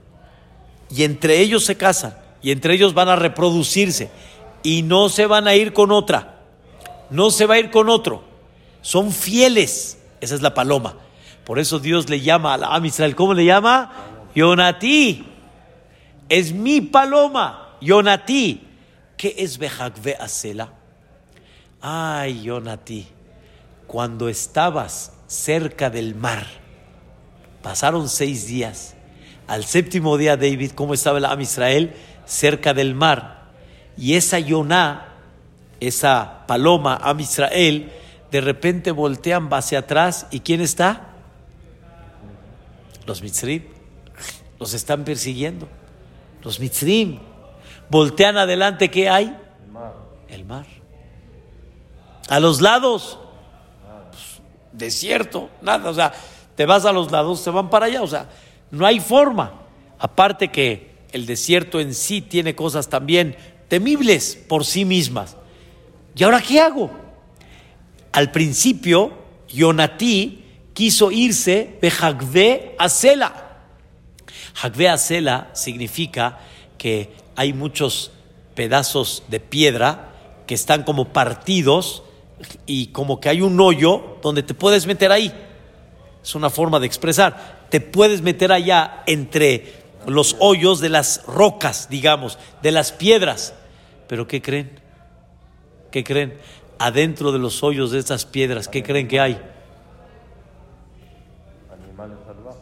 Y 0.91 1.03
entre 1.03 1.41
ellos 1.41 1.65
se 1.65 1.79
casan 1.79 2.15
y 2.43 2.51
entre 2.51 2.75
ellos 2.75 2.93
van 2.93 3.09
a 3.09 3.17
reproducirse 3.17 4.11
y 4.63 4.83
no 4.83 5.09
se 5.09 5.25
van 5.25 5.49
a 5.49 5.55
ir 5.55 5.73
con 5.73 5.93
otra. 5.93 6.43
No 7.09 7.31
se 7.31 7.47
va 7.47 7.55
a 7.55 7.59
ir 7.59 7.71
con 7.71 7.89
otro. 7.89 8.23
Son 8.83 9.11
fieles. 9.11 9.97
Esa 10.25 10.35
es 10.35 10.43
la 10.43 10.55
paloma. 10.55 10.97
Por 11.45 11.59
eso 11.59 11.79
Dios 11.79 12.09
le 12.09 12.21
llama 12.21 12.55
a 12.55 12.57
la 12.59 12.75
Am 12.75 12.85
¿Cómo 13.15 13.35
le 13.35 13.45
llama? 13.45 13.93
Yonati. 14.35 15.25
Es 16.29 16.53
mi 16.53 16.81
paloma. 16.81 17.77
Yonati. 17.83 18.67
¿Qué 19.19 19.35
es 19.39 19.59
Bejagve 19.59 20.17
Asela? 20.19 20.73
Ay, 21.83 22.43
Yonati, 22.43 23.07
cuando 23.87 24.31
estabas 24.31 25.13
cerca 25.27 25.91
del 25.91 26.15
mar, 26.15 26.47
pasaron 27.63 28.09
seis 28.09 28.47
días. 28.47 28.95
Al 29.47 29.65
séptimo 29.65 30.17
día, 30.17 30.39
David, 30.39 30.71
¿cómo 30.75 30.95
estaba 30.95 31.19
el 31.19 31.27
Am 31.27 31.43
Israel? 31.43 31.93
Cerca 32.25 32.73
del 32.73 32.95
mar. 32.95 33.51
Y 33.99 34.15
esa 34.15 34.39
Yoná, 34.39 35.09
esa 35.81 36.47
paloma, 36.47 36.99
Am 37.03 37.21
Israel, 37.21 37.93
de 38.35 38.41
repente 38.41 38.91
voltean 38.91 39.49
hacia 39.53 39.79
atrás. 39.79 40.27
¿Y 40.33 40.41
quién 40.41 40.61
está? 40.61 41.03
Los 43.07 43.23
Mitzrim. 43.23 43.63
Los 44.59 44.75
están 44.75 45.05
persiguiendo. 45.05 45.69
Los 46.43 46.59
Mitzrim. 46.59 47.21
Voltean 47.89 48.37
adelante, 48.37 48.91
¿qué 48.91 49.09
hay? 49.09 49.27
El 49.63 49.71
mar. 49.71 49.95
El 50.27 50.45
mar. 50.45 50.67
A 52.29 52.41
los 52.41 52.61
lados, 52.61 53.21
pues, 54.11 54.43
desierto, 54.73 55.49
nada, 55.63 55.89
o 55.89 55.95
sea, 55.95 56.13
te 56.57 56.67
vas 56.67 56.85
a 56.87 56.93
los 56.93 57.13
lados, 57.13 57.39
se 57.39 57.51
van 57.51 57.71
para 57.71 57.87
allá, 57.87 58.03
o 58.03 58.09
sea, 58.09 58.29
no 58.73 58.85
hay 58.85 58.99
forma. 58.99 59.61
Aparte 59.97 60.51
que 60.51 60.97
el 61.13 61.25
desierto 61.25 61.79
en 61.79 61.95
sí 61.95 62.21
tiene 62.21 62.57
cosas 62.57 62.89
también 62.89 63.37
temibles 63.69 64.35
por 64.49 64.65
sí 64.65 64.85
mismas. 64.85 65.37
¿Y 66.17 66.25
ahora 66.25 66.41
qué 66.41 66.59
hago? 66.59 67.04
Al 68.15 68.31
principio, 68.31 69.11
Yonatí 69.49 70.45
quiso 70.73 71.11
irse 71.11 71.79
de 71.83 71.91
Jagve 71.91 72.77
a 72.79 72.89
Sela. 72.89 73.59
Jagve 74.55 74.89
a 74.89 74.97
Sela 74.99 75.51
significa 75.53 76.39
que 76.79 77.11
hay 77.35 77.53
muchos 77.53 78.13
pedazos 78.55 79.25
de 79.27 79.41
piedra 79.41 80.13
que 80.47 80.55
están 80.55 80.85
como 80.85 81.13
partidos 81.13 82.05
y 82.67 82.87
como 82.89 83.19
que 83.19 83.31
hay 83.31 83.41
un 83.41 83.59
hoyo 83.61 84.19
donde 84.23 84.45
te 84.45 84.55
puedes 84.55 84.87
meter 84.87 85.11
ahí. 85.11 85.35
Es 86.23 86.37
una 86.37 86.51
forma 86.51 86.79
de 86.79 86.87
expresar. 86.87 87.67
Te 87.69 87.81
puedes 87.81 88.23
meter 88.23 88.53
allá 88.53 89.03
entre 89.07 89.75
los 90.07 90.37
hoyos 90.39 90.79
de 90.79 90.91
las 90.91 91.27
rocas, 91.27 91.89
digamos, 91.91 92.39
de 92.63 92.71
las 92.71 92.93
piedras. 92.93 93.55
Pero 94.07 94.29
¿qué 94.29 94.41
creen? 94.41 94.79
¿Qué 95.91 96.05
creen? 96.05 96.39
Adentro 96.79 97.33
de 97.33 97.39
los 97.39 97.63
hoyos 97.63 97.91
de 97.91 97.99
estas 97.99 98.25
piedras, 98.27 98.69
¿qué 98.69 98.83
creen 98.83 99.09
que 99.09 99.21
hay? 99.21 99.41
Animales 101.73 102.19
salvajes. 102.27 102.61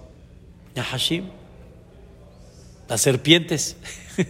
Las 2.89 3.01
serpientes. 3.01 3.77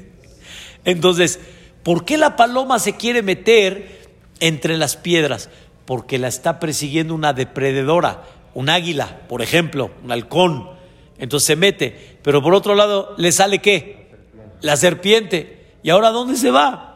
Entonces, 0.85 1.41
¿por 1.83 2.05
qué 2.05 2.17
la 2.17 2.37
paloma 2.37 2.79
se 2.79 2.97
quiere 2.97 3.23
meter 3.23 4.03
entre 4.43 4.77
las 4.77 4.97
piedras, 4.97 5.51
porque 5.85 6.19
la 6.19 6.27
está 6.27 6.59
persiguiendo 6.59 7.15
una 7.15 7.33
depredadora, 7.33 8.25
un 8.55 8.69
águila, 8.69 9.21
por 9.29 9.41
ejemplo, 9.41 9.93
un 10.03 10.11
halcón. 10.11 10.69
Entonces 11.17 11.47
se 11.47 11.55
mete, 11.55 12.19
pero 12.23 12.43
por 12.43 12.53
otro 12.53 12.75
lado 12.75 13.15
le 13.19 13.31
sale 13.31 13.61
qué? 13.61 14.09
La 14.61 14.77
serpiente. 14.77 15.77
¿Y 15.85 15.91
ahora 15.91 16.11
dónde 16.11 16.37
se 16.37 16.51
va? 16.51 16.92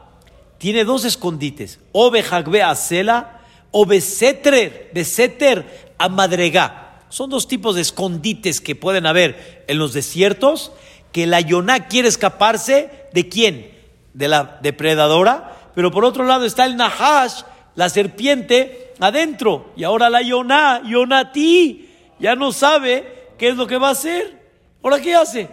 Tiene 0.58 0.84
dos 0.84 1.04
escondites, 1.04 1.80
o 1.92 2.10
Bejagbe 2.10 2.62
Acela 2.62 3.40
o 3.70 3.84
Beseter, 3.84 4.90
Beseter 4.94 5.92
Amadrega. 5.98 7.02
Son 7.08 7.30
dos 7.30 7.46
tipos 7.46 7.74
de 7.74 7.82
escondites 7.82 8.60
que 8.60 8.74
pueden 8.74 9.06
haber 9.06 9.64
en 9.68 9.78
los 9.78 9.92
desiertos, 9.92 10.72
que 11.12 11.26
la 11.26 11.40
Yoná 11.40 11.88
quiere 11.88 12.08
escaparse 12.08 12.90
de 13.12 13.28
quién? 13.28 13.70
De 14.14 14.28
la 14.28 14.58
depredadora 14.62 15.56
pero 15.76 15.90
por 15.90 16.06
otro 16.06 16.24
lado 16.24 16.46
está 16.46 16.64
el 16.64 16.74
Nahash, 16.74 17.42
la 17.74 17.90
serpiente, 17.90 18.94
adentro. 18.98 19.74
Y 19.76 19.84
ahora 19.84 20.08
la 20.08 20.22
Yoná, 20.22 20.80
Yonatí, 20.88 21.90
ya 22.18 22.34
no 22.34 22.50
sabe 22.50 23.34
qué 23.36 23.48
es 23.48 23.56
lo 23.56 23.66
que 23.66 23.76
va 23.76 23.88
a 23.88 23.90
hacer. 23.90 24.42
¿Ahora 24.82 24.98
qué 24.98 25.14
hace? 25.14 25.50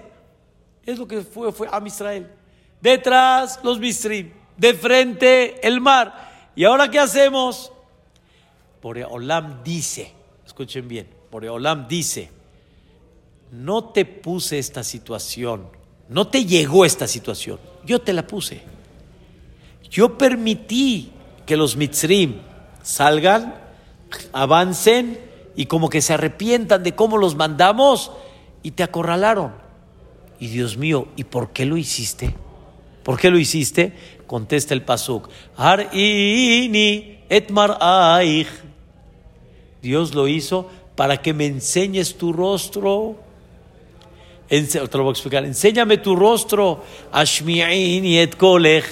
Es 0.86 0.98
lo 0.98 1.06
que 1.06 1.24
fue, 1.24 1.52
fue 1.52 1.68
a 1.70 1.82
Israel. 1.86 2.32
Detrás 2.80 3.60
los 3.64 3.80
Mistrim, 3.80 4.32
de 4.58 4.74
frente 4.74 5.66
el 5.68 5.82
mar. 5.82 6.52
¿Y 6.56 6.64
ahora 6.66 6.90
qué 6.90 7.00
hacemos? 7.00 7.72
Boreolam 8.82 9.64
dice, 9.64 10.14
escuchen 10.46 10.88
bien, 10.88 11.08
Boreolam 11.32 11.88
dice, 11.88 12.30
no 13.52 13.86
te 13.86 14.04
puse 14.04 14.60
esta 14.60 14.84
situación, 14.84 15.68
no 16.10 16.28
te 16.28 16.46
llegó 16.46 16.84
esta 16.84 17.08
situación, 17.08 17.60
yo 17.86 18.02
te 18.02 18.14
la 18.14 18.28
puse. 18.28 18.62
Yo 19.90 20.18
permití 20.18 21.12
que 21.46 21.56
los 21.56 21.78
mitzrim 21.78 22.42
salgan, 22.82 23.56
avancen 24.34 25.20
y 25.56 25.68
como 25.68 25.90
que 25.90 26.02
se 26.02 26.14
arrepientan 26.14 26.84
de 26.84 26.96
cómo 26.96 27.18
los 27.18 27.36
mandamos 27.36 28.12
y 28.64 28.72
te 28.72 28.84
acorralaron. 28.84 29.54
Y 30.40 30.48
Dios 30.48 30.78
mío, 30.78 31.08
¿y 31.16 31.24
por 31.24 31.52
qué 31.52 31.66
lo 31.66 31.78
hiciste? 31.78 32.36
¿Por 33.04 33.20
qué 33.20 33.30
lo 33.30 33.38
hiciste? 33.38 33.94
Contesta 34.28 34.74
el 34.74 34.82
pasuk. 34.82 35.30
Dios 39.82 40.16
lo 40.16 40.28
hizo 40.28 40.70
para 40.96 41.22
que 41.22 41.34
me 41.34 41.46
enseñes 41.46 42.18
tu 42.18 42.32
rostro. 42.32 43.16
te 44.48 44.98
lo 44.98 45.04
voy 45.04 45.10
a 45.10 45.12
explicar. 45.12 45.44
Enséñame 45.46 45.98
tu 45.98 46.16
rostro. 46.16 46.84
Ashmi'ini 47.12 48.18
et 48.20 48.36
kolech. 48.36 48.86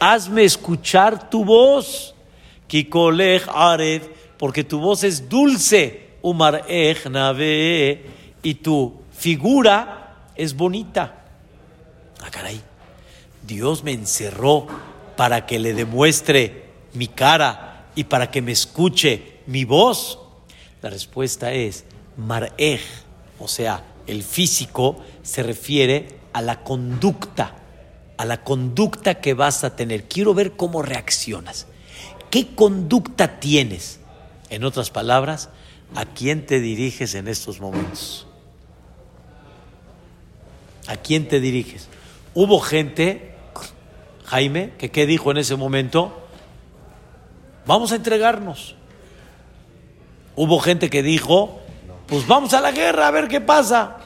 Hazme 0.00 0.44
escuchar 0.44 1.30
tu 1.30 1.44
voz. 1.44 2.14
Kikolech 2.66 3.46
ared. 3.48 4.02
Porque 4.38 4.64
tu 4.64 4.80
voz 4.80 5.04
es 5.04 5.28
dulce. 5.28 6.10
Umar 6.22 6.64
nave. 7.10 8.04
Y 8.42 8.54
tu 8.54 8.94
figura 9.12 10.30
es 10.34 10.54
bonita. 10.54 11.24
Ah, 12.22 12.30
caray. 12.30 12.60
Dios 13.46 13.84
me 13.84 13.92
encerró 13.92 14.66
para 15.16 15.46
que 15.46 15.58
le 15.58 15.74
demuestre 15.74 16.66
mi 16.94 17.08
cara 17.08 17.86
y 17.94 18.04
para 18.04 18.30
que 18.30 18.42
me 18.42 18.52
escuche 18.52 19.40
mi 19.46 19.64
voz. 19.64 20.18
La 20.82 20.90
respuesta 20.90 21.52
es 21.52 21.84
marej, 22.16 22.80
o 23.38 23.48
sea, 23.48 23.84
el 24.06 24.22
físico 24.22 24.98
se 25.22 25.42
refiere 25.42 26.08
a 26.32 26.42
la 26.42 26.62
conducta, 26.62 27.56
a 28.16 28.24
la 28.24 28.44
conducta 28.44 29.20
que 29.20 29.34
vas 29.34 29.64
a 29.64 29.74
tener. 29.74 30.04
Quiero 30.04 30.34
ver 30.34 30.52
cómo 30.52 30.82
reaccionas. 30.82 31.66
¿Qué 32.30 32.54
conducta 32.54 33.40
tienes? 33.40 34.00
En 34.50 34.64
otras 34.64 34.90
palabras, 34.90 35.48
¿a 35.94 36.04
quién 36.04 36.46
te 36.46 36.60
diriges 36.60 37.14
en 37.14 37.28
estos 37.28 37.60
momentos? 37.60 38.26
¿A 40.86 40.96
quién 40.96 41.26
te 41.28 41.40
diriges? 41.40 41.88
Hubo 42.34 42.60
gente, 42.60 43.35
Jaime, 44.26 44.72
que 44.78 44.90
qué 44.90 45.06
dijo 45.06 45.30
en 45.30 45.38
ese 45.38 45.56
momento? 45.56 46.28
Vamos 47.64 47.92
a 47.92 47.96
entregarnos. 47.96 48.74
Hubo 50.34 50.58
gente 50.60 50.90
que 50.90 51.02
dijo, 51.02 51.60
pues 52.06 52.26
vamos 52.26 52.52
a 52.54 52.60
la 52.60 52.72
guerra 52.72 53.08
a 53.08 53.10
ver 53.10 53.28
qué 53.28 53.40
pasa. 53.40 53.98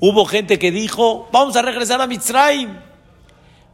Hubo 0.00 0.24
gente 0.26 0.58
que 0.58 0.70
dijo, 0.70 1.28
vamos 1.32 1.56
a 1.56 1.62
regresar 1.62 2.00
a 2.00 2.06
Mitzrayim. 2.06 2.76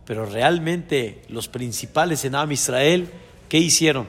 Pero 0.05 0.27
realmente 0.27 1.23
los 1.29 1.49
principales 1.49 2.25
en 2.25 2.35
Am 2.35 2.53
Israel, 2.53 3.11
¿qué 3.49 3.59
hicieron? 3.59 4.07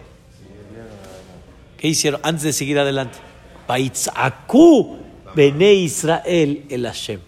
¿Qué 1.77 1.87
hicieron 1.87 2.19
antes 2.23 2.43
de 2.43 2.53
seguir 2.53 2.77
adelante? 2.77 3.17
Baitzaku 3.67 4.99
Bene 5.35 5.73
Israel 5.73 6.65
el 6.69 6.85
Hashem. 6.85 7.19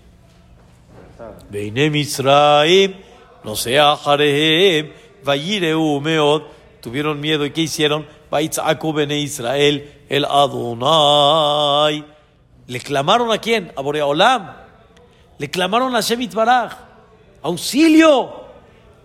Bene 1.50 1.90
Mitzrayim, 1.90 2.94
no 3.44 3.56
sea 3.56 3.96
Jarehem, 3.96 4.92
Vayireu 5.24 6.00
Meod. 6.02 6.44
Tuvieron 6.82 7.20
miedo 7.20 7.46
y 7.46 7.52
¿qué 7.52 7.62
hicieron? 7.62 8.08
Israel, 9.12 9.92
el 10.10 10.26
Adonai. 10.26 12.06
¿Le 12.68 12.80
clamaron 12.80 13.32
a 13.32 13.38
quién? 13.38 13.72
A 13.76 13.82
Boreolam. 13.82 14.52
Le 15.38 15.50
clamaron 15.50 15.96
a 15.96 16.02
Shemit 16.02 16.34
Baraj. 16.34 16.74
¡Auxilio! 17.42 18.42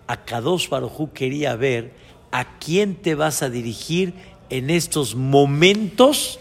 A 0.07 0.23
Kadosh 0.23 0.69
Barujú 0.69 1.11
quería 1.11 1.55
ver 1.55 1.93
a 2.31 2.57
quién 2.59 2.95
te 2.95 3.15
vas 3.15 3.41
a 3.41 3.49
dirigir 3.49 4.13
en 4.49 4.69
estos 4.69 5.15
momentos 5.15 6.39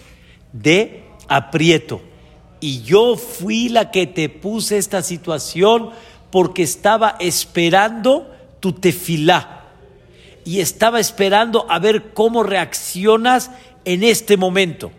de 0.53 1.05
aprieto. 1.29 2.01
Y 2.61 2.83
yo 2.83 3.17
fui 3.17 3.69
la 3.69 3.91
que 3.91 4.07
te 4.07 4.29
puse 4.29 4.79
esta 4.79 5.03
situación 5.03 5.91
porque 6.37 6.65
estaba 6.65 7.17
esperando 7.19 8.31
tu 8.61 8.75
tefilá 8.75 9.65
y 10.45 10.61
estaba 10.61 11.01
esperando 11.01 11.65
a 11.71 11.79
ver 11.79 12.13
cómo 12.13 12.43
reaccionas 12.43 13.51
en 13.87 14.03
este 14.05 14.37
momento. 14.37 14.91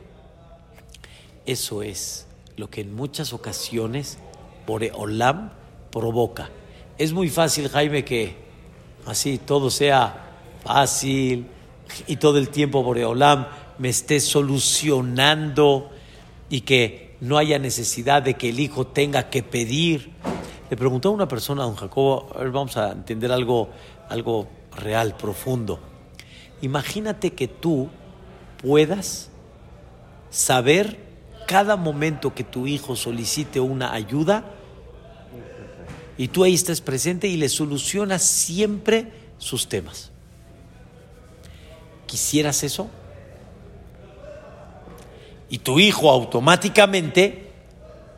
Eso 1.45 1.83
es 1.83 2.25
lo 2.55 2.71
que 2.71 2.81
en 2.81 2.95
muchas 2.95 3.33
ocasiones 3.33 4.17
Boreolam 4.65 5.51
provoca. 5.91 6.49
Es 6.97 7.13
muy 7.13 7.29
fácil, 7.29 7.69
Jaime, 7.69 8.03
que 8.03 8.35
así 9.05 9.37
todo 9.37 9.69
sea 9.69 10.31
fácil 10.63 11.45
y 12.07 12.15
todo 12.15 12.39
el 12.39 12.49
tiempo 12.49 12.81
Boreolam 12.81 13.45
me 13.77 13.89
esté 13.89 14.21
solucionando 14.21 15.91
y 16.49 16.61
que 16.61 17.15
no 17.21 17.37
haya 17.37 17.59
necesidad 17.59 18.23
de 18.23 18.33
que 18.33 18.49
el 18.49 18.59
hijo 18.59 18.87
tenga 18.87 19.29
que 19.29 19.43
pedir. 19.43 20.17
Le 20.69 20.75
preguntó 20.75 21.09
a 21.09 21.11
una 21.11 21.27
persona, 21.27 21.63
a 21.63 21.65
don 21.65 21.75
Jacobo, 21.75 22.29
a 22.35 22.39
ver, 22.39 22.51
vamos 22.51 22.75
a 22.77 22.91
entender 22.91 23.31
algo, 23.31 23.69
algo 24.09 24.47
real, 24.75 25.15
profundo. 25.15 25.79
Imagínate 26.61 27.33
que 27.33 27.47
tú 27.47 27.89
puedas 28.61 29.29
saber 30.29 30.99
cada 31.47 31.77
momento 31.77 32.35
que 32.35 32.43
tu 32.43 32.67
hijo 32.67 32.95
solicite 32.95 33.59
una 33.59 33.93
ayuda 33.93 34.43
y 36.17 36.27
tú 36.27 36.43
ahí 36.43 36.53
estás 36.53 36.81
presente 36.81 37.27
y 37.27 37.37
le 37.37 37.47
solucionas 37.47 38.23
siempre 38.23 39.11
sus 39.37 39.69
temas. 39.69 40.11
¿Quisieras 42.07 42.63
eso? 42.63 42.89
Y 45.49 45.59
tu 45.59 45.79
hijo 45.79 46.09
automáticamente, 46.09 47.51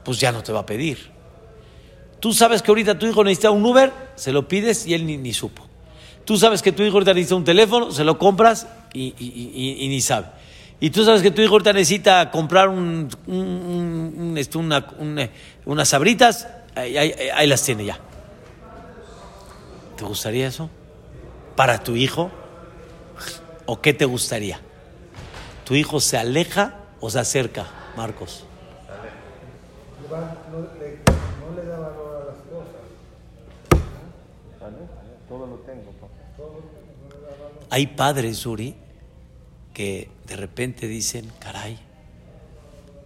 pues 0.03 0.19
ya 0.19 0.31
no 0.31 0.41
te 0.41 0.51
va 0.51 0.61
a 0.61 0.65
pedir. 0.65 1.08
Tú 2.19 2.33
sabes 2.33 2.61
que 2.61 2.71
ahorita 2.71 2.99
tu 2.99 3.05
hijo 3.05 3.23
necesita 3.23 3.51
un 3.51 3.65
Uber, 3.65 3.91
se 4.15 4.31
lo 4.31 4.47
pides 4.47 4.85
y 4.85 4.93
él 4.93 5.05
ni, 5.05 5.17
ni 5.17 5.33
supo. 5.33 5.65
Tú 6.25 6.37
sabes 6.37 6.61
que 6.61 6.71
tu 6.71 6.83
hijo 6.83 6.93
ahorita 6.95 7.13
necesita 7.13 7.35
un 7.35 7.43
teléfono, 7.43 7.91
se 7.91 8.03
lo 8.03 8.17
compras 8.17 8.67
y, 8.93 9.13
ni 9.89 10.01
sabe. 10.01 10.27
Y 10.81 10.89
tú 10.91 11.03
sabes 11.03 11.21
que 11.21 11.31
tu 11.31 11.41
hijo 11.41 11.53
ahorita 11.53 11.73
necesita 11.73 12.29
comprar 12.29 12.69
un, 12.69 14.35
este, 14.37 14.57
unas 14.57 15.89
sabritas, 15.89 16.47
ahí, 16.75 17.47
las 17.47 17.63
tiene 17.63 17.85
ya. 17.85 17.99
¿Te 19.97 20.03
gustaría 20.03 20.47
eso? 20.47 20.69
¿Para 21.55 21.83
tu 21.83 21.95
hijo? 21.95 22.31
¿O 23.65 23.81
qué 23.81 23.93
te 23.93 24.05
gustaría? 24.05 24.59
¿Tu 25.65 25.75
hijo 25.75 25.99
se 25.99 26.17
aleja 26.17 26.75
o 26.99 27.09
se 27.09 27.19
acerca, 27.19 27.67
Marcos 27.95 28.45
da 31.69 31.77
valor 31.77 32.21
a 32.21 32.25
las 32.25 32.41
cosas. 32.49 32.81
Todo 35.27 35.45
lo 35.45 35.55
tengo. 35.57 35.89
Hay 37.69 37.87
padres, 37.87 38.45
Uri, 38.45 38.75
que 39.73 40.09
de 40.25 40.35
repente 40.35 40.87
dicen, 40.87 41.31
caray, 41.39 41.79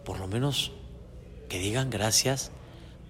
por 0.05 0.19
lo 0.19 0.27
menos 0.27 0.71
que 1.49 1.59
digan 1.59 1.89
gracias 1.89 2.51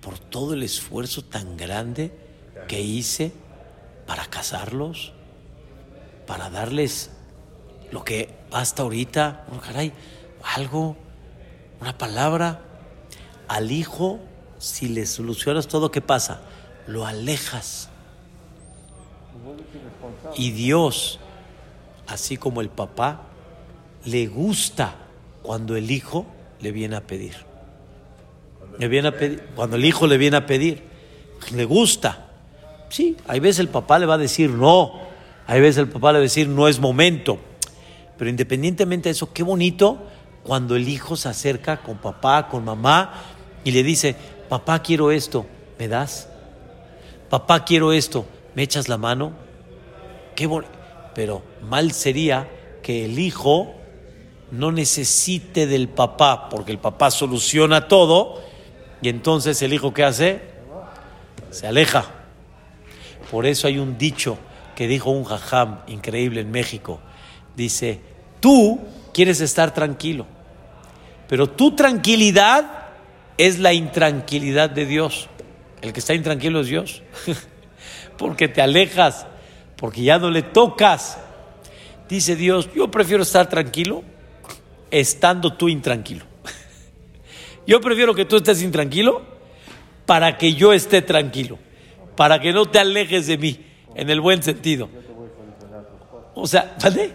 por 0.02 0.20
todo 0.20 0.54
el 0.54 0.64
esfuerzo 0.64 1.24
tan 1.24 1.56
grande 1.56 2.12
que 2.68 2.82
hice 2.82 3.32
para 4.08 4.26
casarlos, 4.26 5.14
para 6.28 6.50
darles 6.50 7.12
lo 7.92 8.04
que 8.04 8.36
hasta 8.52 8.84
ahorita, 8.84 9.46
oh, 9.52 9.60
caray, 9.60 9.94
algo, 10.56 10.98
una 11.80 11.98
palabra. 11.98 12.62
Al 13.48 13.72
hijo, 13.72 14.20
si 14.58 14.88
le 14.88 15.06
solucionas 15.06 15.68
todo, 15.68 15.92
¿qué 15.92 16.02
pasa? 16.02 16.42
Lo 16.88 17.06
alejas. 17.06 17.90
Y 20.36 20.52
Dios 20.52 21.20
así 22.08 22.38
como 22.38 22.62
el 22.62 22.70
papá, 22.70 23.22
le 24.06 24.28
gusta 24.28 24.96
cuando 25.42 25.76
el 25.76 25.92
hijo 25.92 26.26
le 26.60 26.72
viene 26.72 26.96
a 26.96 27.02
pedir. 27.02 27.36
Le 28.80 28.88
viene 28.88 29.10
a 29.10 29.18
pedir 29.18 29.44
cuando 29.56 29.76
el 29.76 29.86
hijo 29.86 30.08
le 30.08 30.18
viene 30.18 30.38
a 30.38 30.46
pedir, 30.46 30.84
le 31.54 31.66
gusta. 31.66 32.28
Sí, 32.90 33.18
hay 33.28 33.40
veces 33.40 33.60
el 33.60 33.70
papá 33.70 34.00
le 34.00 34.06
va 34.06 34.16
a 34.16 34.20
decir 34.20 34.50
no, 34.50 34.94
hay 35.48 35.62
veces 35.62 35.78
el 35.80 35.90
papá 35.90 36.12
le 36.12 36.20
va 36.20 36.22
a 36.22 36.24
decir 36.24 36.48
no 36.48 36.68
es 36.68 36.80
momento. 36.80 37.40
Pero 38.18 38.30
independientemente 38.30 39.10
de 39.10 39.14
eso, 39.14 39.34
qué 39.34 39.44
bonito 39.44 40.00
cuando 40.44 40.76
el 40.76 40.88
hijo 40.88 41.16
se 41.16 41.30
acerca 41.30 41.78
con 41.78 41.98
papá, 41.98 42.48
con 42.50 42.66
mamá 42.66 43.14
y 43.64 43.72
le 43.72 43.84
dice, 43.84 44.16
papá 44.50 44.82
quiero 44.82 45.12
esto, 45.12 45.46
¿me 45.80 45.88
das? 45.88 46.30
Papá 47.30 47.66
quiero 47.66 47.94
esto, 47.94 48.26
¿me 48.54 48.64
echas 48.64 48.90
la 48.90 48.98
mano? 48.98 49.34
Qué 50.36 50.46
bonito 50.46 50.84
pero 51.14 51.42
mal 51.64 51.92
sería 51.92 52.50
que 52.82 53.06
el 53.06 53.20
hijo 53.20 53.74
no 54.52 54.72
necesite 54.72 55.66
del 55.68 55.90
papá, 55.90 56.50
porque 56.50 56.72
el 56.72 56.78
papá 56.78 57.12
soluciona 57.12 57.88
todo, 57.88 58.42
y 59.02 59.10
entonces 59.10 59.62
el 59.62 59.74
hijo 59.74 59.94
¿qué 59.94 60.04
hace? 60.04 60.42
Se 61.50 61.68
aleja. 61.68 62.06
Por 63.32 63.46
eso 63.46 63.68
hay 63.68 63.80
un 63.80 63.98
dicho 63.98 64.38
que 64.76 64.88
dijo 64.88 65.10
un 65.10 65.24
jajam 65.24 65.80
increíble 65.88 66.42
en 66.42 66.52
México. 66.52 67.00
Dice, 67.56 68.00
tú 68.40 68.80
quieres 69.14 69.42
estar 69.42 69.74
tranquilo, 69.74 70.26
pero 71.28 71.50
tu 71.50 71.76
tranquilidad 71.76 72.84
es 73.38 73.60
la 73.60 73.74
intranquilidad 73.74 74.70
de 74.70 74.86
Dios. 74.86 75.30
El 75.82 75.94
que 75.94 76.00
está 76.00 76.14
intranquilo 76.14 76.62
es 76.62 76.68
Dios. 76.68 77.02
porque 78.18 78.48
te 78.48 78.62
alejas, 78.62 79.26
porque 79.76 80.04
ya 80.04 80.20
no 80.20 80.30
le 80.30 80.42
tocas. 80.42 81.18
Dice 82.10 82.36
Dios, 82.36 82.70
yo 82.74 82.90
prefiero 82.92 83.24
estar 83.24 83.48
tranquilo 83.50 84.04
estando 84.92 85.54
tú 85.54 85.70
intranquilo. 85.70 86.26
Yo 87.66 87.82
prefiero 87.82 88.14
que 88.14 88.26
tú 88.26 88.36
estés 88.36 88.62
intranquilo 88.62 89.22
para 90.06 90.38
que 90.38 90.54
yo 90.54 90.74
esté 90.74 91.02
tranquilo, 91.02 91.58
para 92.16 92.42
que 92.42 92.52
no 92.52 92.66
te 92.66 92.78
alejes 92.78 93.26
de 93.28 93.38
mí, 93.38 93.66
en 93.96 94.10
el 94.10 94.20
buen 94.20 94.44
sentido. 94.44 94.90
O 96.36 96.46
sea, 96.46 96.76
¿vale? 96.84 97.12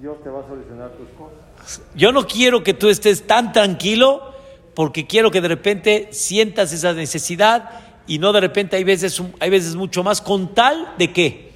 Dios 0.00 0.16
te 0.24 0.28
va 0.28 0.40
a 0.40 0.48
solucionar 0.48 0.90
tus 0.90 1.08
cosas. 1.10 1.82
Yo 1.94 2.10
no 2.10 2.26
quiero 2.26 2.64
que 2.64 2.74
tú 2.74 2.88
estés 2.88 3.26
tan 3.26 3.52
tranquilo 3.52 4.34
porque 4.74 5.06
quiero 5.06 5.30
que 5.30 5.40
de 5.40 5.48
repente 5.48 6.08
sientas 6.10 6.72
esa 6.72 6.92
necesidad 6.92 7.70
y 8.06 8.18
no 8.18 8.32
de 8.32 8.40
repente 8.40 8.76
hay 8.76 8.84
veces, 8.84 9.22
hay 9.38 9.50
veces 9.50 9.76
mucho 9.76 10.02
más 10.02 10.20
con 10.20 10.54
tal 10.54 10.94
de 10.98 11.12
que 11.12 11.51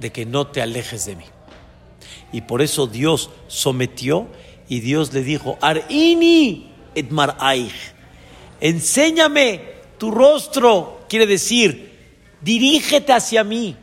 de 0.00 0.12
que 0.12 0.26
no 0.26 0.46
te 0.46 0.62
alejes 0.62 1.06
de 1.06 1.16
mí. 1.16 1.24
Y 2.32 2.42
por 2.42 2.62
eso 2.62 2.86
Dios 2.86 3.30
sometió 3.48 4.28
y 4.68 4.80
Dios 4.80 5.12
le 5.12 5.22
dijo, 5.22 5.58
Arini 5.60 6.70
et 6.94 7.10
enséñame 8.60 9.60
tu 9.98 10.10
rostro, 10.10 11.00
quiere 11.08 11.26
decir, 11.26 11.96
dirígete 12.40 13.12
hacia 13.12 13.44
mí. 13.44 13.76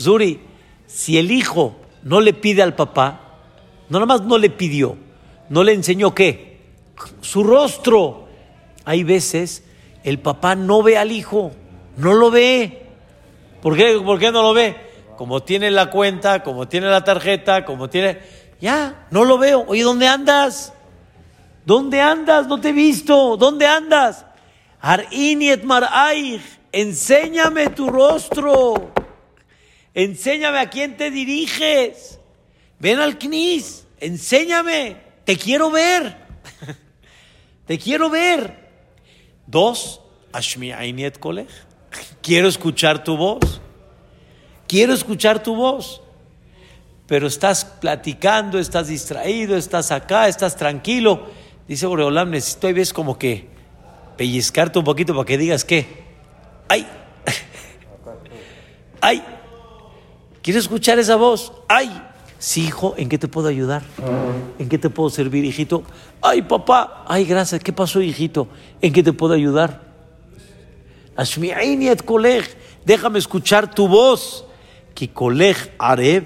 Zuri, 0.00 0.40
si 0.86 1.18
el 1.18 1.30
hijo 1.30 1.76
no 2.02 2.20
le 2.20 2.34
pide 2.34 2.62
al 2.62 2.74
papá, 2.74 3.40
no 3.88 3.98
nada 3.98 4.06
más 4.06 4.22
no 4.22 4.38
le 4.38 4.50
pidió, 4.50 4.96
no 5.48 5.62
le 5.62 5.72
enseñó 5.72 6.14
qué, 6.14 6.60
su 7.20 7.44
rostro. 7.44 8.28
Hay 8.84 9.02
veces 9.02 9.64
el 10.02 10.18
papá 10.18 10.54
no 10.54 10.82
ve 10.82 10.98
al 10.98 11.12
hijo, 11.12 11.52
no 11.96 12.12
lo 12.14 12.30
ve. 12.30 12.83
¿Por 13.64 13.78
qué, 13.78 13.98
¿Por 13.98 14.18
qué 14.18 14.30
no 14.30 14.42
lo 14.42 14.52
ve? 14.52 14.76
Como 15.16 15.42
tiene 15.42 15.70
la 15.70 15.88
cuenta, 15.88 16.42
como 16.42 16.68
tiene 16.68 16.86
la 16.88 17.02
tarjeta, 17.02 17.64
como 17.64 17.88
tiene... 17.88 18.18
Ya, 18.60 19.06
no 19.10 19.24
lo 19.24 19.38
veo. 19.38 19.64
Oye, 19.66 19.82
¿dónde 19.82 20.06
andas? 20.06 20.74
¿Dónde 21.64 21.98
andas? 21.98 22.46
No 22.46 22.60
te 22.60 22.68
he 22.68 22.72
visto. 22.72 23.38
¿Dónde 23.38 23.66
andas? 23.66 24.26
Arini 24.82 25.48
et 25.48 25.62
enséñame 26.72 27.70
tu 27.70 27.88
rostro. 27.88 28.92
Enséñame 29.94 30.58
a 30.58 30.68
quién 30.68 30.98
te 30.98 31.10
diriges. 31.10 32.20
Ven 32.78 32.98
al 33.00 33.16
CNIS, 33.16 33.86
enséñame. 33.98 34.98
Te 35.24 35.38
quiero 35.38 35.70
ver. 35.70 36.18
te 37.66 37.78
quiero 37.78 38.10
ver. 38.10 38.68
Dos, 39.46 40.02
Ashmi 40.34 40.70
Ainiet 40.70 41.18
Kolech. 41.18 41.73
Quiero 42.22 42.48
escuchar 42.48 43.04
tu 43.04 43.16
voz. 43.16 43.60
Quiero 44.66 44.92
escuchar 44.92 45.42
tu 45.42 45.54
voz. 45.54 46.00
Pero 47.06 47.26
estás 47.26 47.64
platicando, 47.64 48.58
estás 48.58 48.88
distraído, 48.88 49.56
estás 49.56 49.90
acá, 49.90 50.26
estás 50.26 50.56
tranquilo. 50.56 51.26
Dice 51.68 51.86
Boreolam, 51.86 52.30
necesito, 52.30 52.72
ves 52.72 52.92
como 52.92 53.18
que 53.18 53.46
pellizcarte 54.16 54.78
un 54.78 54.84
poquito 54.84 55.14
para 55.14 55.26
que 55.26 55.38
digas 55.38 55.64
que, 55.64 55.86
ay, 56.68 56.86
ay, 59.00 59.22
¿quieres 60.42 60.64
escuchar 60.64 60.98
esa 60.98 61.16
voz? 61.16 61.52
Ay, 61.68 61.90
sí, 62.38 62.66
hijo, 62.66 62.94
¿en 62.96 63.08
qué 63.08 63.18
te 63.18 63.28
puedo 63.28 63.48
ayudar? 63.48 63.82
¿En 64.58 64.68
qué 64.68 64.78
te 64.78 64.88
puedo 64.88 65.10
servir, 65.10 65.44
hijito? 65.44 65.82
Ay, 66.22 66.42
papá, 66.42 67.04
ay, 67.06 67.24
gracias, 67.24 67.62
¿qué 67.62 67.72
pasó, 67.72 68.00
hijito? 68.00 68.48
¿En 68.80 68.92
qué 68.92 69.02
te 69.02 69.12
puedo 69.12 69.34
ayudar? 69.34 69.93
Déjame 72.84 73.18
escuchar 73.18 73.74
tu 73.74 73.88
voz. 73.88 74.46
Areb, 75.78 76.24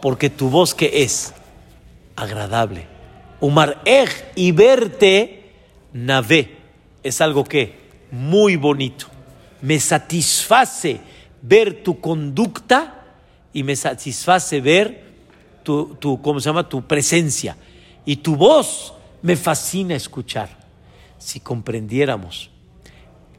porque 0.00 0.30
tu 0.30 0.48
voz 0.48 0.74
que 0.74 1.02
es 1.02 1.34
agradable 2.16 2.98
Umar 3.40 3.80
ej 3.84 4.10
y 4.34 4.52
verte, 4.52 5.52
nave, 5.92 6.56
es 7.02 7.20
algo 7.20 7.44
que 7.44 7.74
muy 8.10 8.56
bonito. 8.56 9.06
Me 9.62 9.78
satisface 9.78 11.00
ver 11.42 11.82
tu 11.82 12.00
conducta 12.00 13.04
y 13.52 13.62
me 13.62 13.76
satisface 13.76 14.60
ver 14.60 15.04
tu, 15.62 15.96
tu, 15.96 16.20
¿cómo 16.20 16.40
se 16.40 16.48
llama? 16.48 16.68
Tu 16.68 16.84
presencia. 16.86 17.56
Y 18.04 18.16
tu 18.16 18.36
voz 18.36 18.92
me 19.22 19.36
fascina 19.36 19.94
escuchar. 19.94 20.48
Si 21.18 21.40
comprendiéramos 21.40 22.50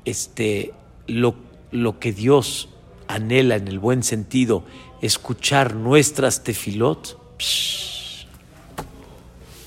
este, 0.06 0.74
lo, 1.08 1.36
lo 1.72 2.00
que 2.00 2.12
Dios 2.12 2.70
anhela 3.08 3.56
en 3.56 3.68
el 3.68 3.80
buen 3.80 4.04
sentido, 4.04 4.64
escuchar 5.02 5.76
nuestras 5.76 6.44
tefilot, 6.44 7.18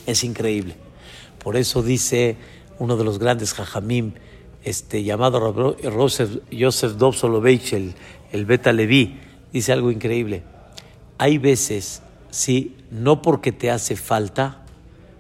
es 0.06 0.24
increíble. 0.24 0.76
Por 1.42 1.56
eso 1.56 1.82
dice 1.82 2.36
uno 2.78 2.96
de 2.96 3.04
los 3.04 3.18
grandes 3.18 3.52
jajamim, 3.54 4.12
este, 4.64 5.02
llamado 5.02 5.76
Joseph 5.82 6.92
Dov 6.96 7.46
el, 7.72 7.94
el 8.32 8.46
Beta 8.46 8.72
Levi, 8.72 9.18
dice 9.52 9.72
algo 9.72 9.90
increíble. 9.90 10.44
Hay 11.18 11.38
veces, 11.38 12.02
sí, 12.30 12.76
no 12.90 13.22
porque 13.22 13.52
te 13.52 13.70
hace 13.70 13.96
falta, 13.96 14.64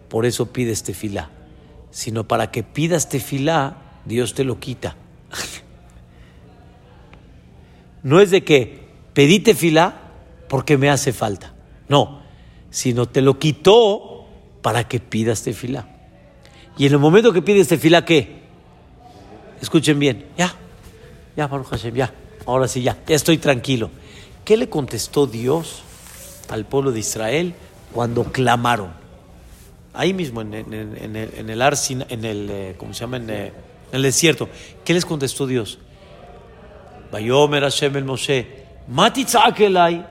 por 0.08 0.26
eso 0.26 0.52
pides 0.52 0.82
tefilá, 0.82 1.30
sino 1.90 2.28
para 2.28 2.50
que 2.50 2.62
pidas 2.62 3.08
tefilá, 3.08 4.00
Dios 4.04 4.34
te 4.34 4.44
lo 4.44 4.60
quita. 4.60 4.96
No 8.02 8.20
es 8.20 8.30
de 8.30 8.44
que 8.44 8.86
pedí 9.14 9.40
tefilá 9.40 10.10
porque 10.48 10.76
me 10.76 10.90
hace 10.90 11.12
falta, 11.12 11.54
no, 11.88 12.22
sino 12.70 13.06
te 13.06 13.22
lo 13.22 13.38
quitó 13.38 14.26
para 14.62 14.88
que 14.88 15.00
pidas 15.00 15.42
tefilá. 15.42 15.88
Y 16.78 16.86
en 16.86 16.92
el 16.92 16.98
momento 16.98 17.32
que 17.32 17.42
pides 17.42 17.68
tefilá, 17.68 18.04
¿qué? 18.04 18.42
Escuchen 19.60 19.98
bien, 19.98 20.26
ya, 20.36 20.54
ya, 21.36 21.46
Baruch 21.46 21.68
Hashem, 21.68 21.94
ya, 21.94 22.12
ahora 22.46 22.66
sí, 22.68 22.82
ya, 22.82 22.98
ya 23.06 23.14
estoy 23.14 23.38
tranquilo. 23.38 23.90
¿Qué 24.44 24.56
le 24.56 24.68
contestó 24.68 25.26
Dios 25.26 25.82
al 26.48 26.64
pueblo 26.64 26.90
de 26.90 27.00
Israel 27.00 27.54
cuando 27.92 28.24
clamaron? 28.24 28.90
Ahí 29.94 30.14
mismo, 30.14 30.40
en, 30.40 30.54
el, 30.54 30.74
en 30.74 31.16
el 31.16 31.62
en 32.08 32.24
el, 32.24 32.50
eh, 32.50 32.74
¿cómo 32.78 32.94
se 32.94 33.00
llama? 33.00 33.18
Eh, 33.18 33.52
en, 33.90 33.96
el 33.96 34.02
desierto. 34.02 34.48
¿Qué 34.84 34.94
les 34.94 35.04
contestó 35.04 35.46
Dios? 35.46 35.78
Vayomer 37.12 37.62
Hashem 37.62 37.94
el 37.98 38.04
Moshe, 38.04 38.46
Matitzak 38.88 39.60
elai, 39.60 40.02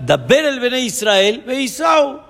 Daber 0.00 0.46
el 0.46 0.58
Bene 0.58 0.80
Israel, 0.80 1.42
Beisau. 1.46 2.20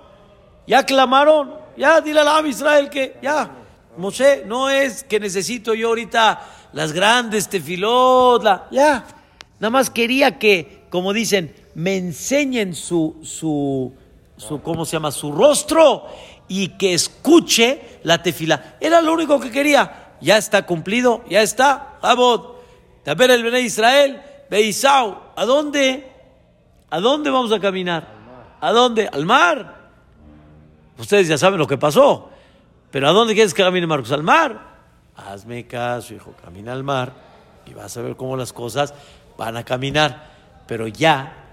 Ya 0.66 0.84
clamaron, 0.84 1.54
ya 1.76 2.00
dile 2.00 2.20
a 2.20 2.24
la 2.24 2.48
Israel 2.48 2.90
que 2.90 3.16
ya, 3.22 3.48
Moshe, 3.96 4.42
no 4.46 4.68
es 4.68 5.04
que 5.04 5.20
necesito 5.20 5.74
yo 5.74 5.88
ahorita 5.88 6.42
las 6.72 6.92
grandes 6.92 7.48
tefilot, 7.48 8.42
ya, 8.72 9.06
nada 9.60 9.70
más 9.70 9.90
quería 9.90 10.40
que, 10.40 10.86
como 10.90 11.12
dicen, 11.12 11.54
me 11.76 11.96
enseñen 11.96 12.74
su, 12.74 13.20
su, 13.22 13.92
su, 14.36 14.60
¿cómo 14.60 14.84
se 14.84 14.96
llama? 14.96 15.12
Su 15.12 15.30
rostro 15.30 16.06
y 16.48 16.68
que 16.76 16.94
escuche 16.94 18.00
la 18.02 18.20
tefila. 18.20 18.76
Era 18.80 19.00
lo 19.00 19.12
único 19.12 19.38
que 19.38 19.50
quería. 19.50 20.16
Ya 20.20 20.36
está 20.36 20.64
cumplido, 20.66 21.24
ya 21.28 21.42
está. 21.42 21.98
Abod, 22.00 22.53
ver 23.12 23.30
el 23.30 23.42
Bene 23.42 23.60
Israel, 23.60 24.22
Beisau. 24.48 25.18
¿A 25.36 25.44
dónde? 25.44 26.10
¿A 26.88 27.00
dónde 27.00 27.28
vamos 27.28 27.52
a 27.52 27.60
caminar? 27.60 28.08
¿A 28.60 28.72
dónde? 28.72 29.08
Al 29.12 29.26
mar. 29.26 29.90
Ustedes 30.96 31.28
ya 31.28 31.36
saben 31.36 31.58
lo 31.58 31.66
que 31.66 31.76
pasó. 31.76 32.30
Pero 32.90 33.08
¿a 33.08 33.12
dónde 33.12 33.34
quieres 33.34 33.52
que 33.52 33.62
camine 33.62 33.86
Marcos? 33.86 34.12
Al 34.12 34.22
mar. 34.22 34.74
Hazme 35.16 35.66
caso, 35.66 36.14
hijo, 36.14 36.34
camina 36.42 36.72
al 36.72 36.82
mar 36.82 37.12
y 37.66 37.74
vas 37.74 37.96
a 37.96 38.02
ver 38.02 38.16
cómo 38.16 38.36
las 38.36 38.52
cosas 38.52 38.94
van 39.36 39.56
a 39.56 39.64
caminar. 39.64 40.30
Pero 40.66 40.86
ya 40.88 41.44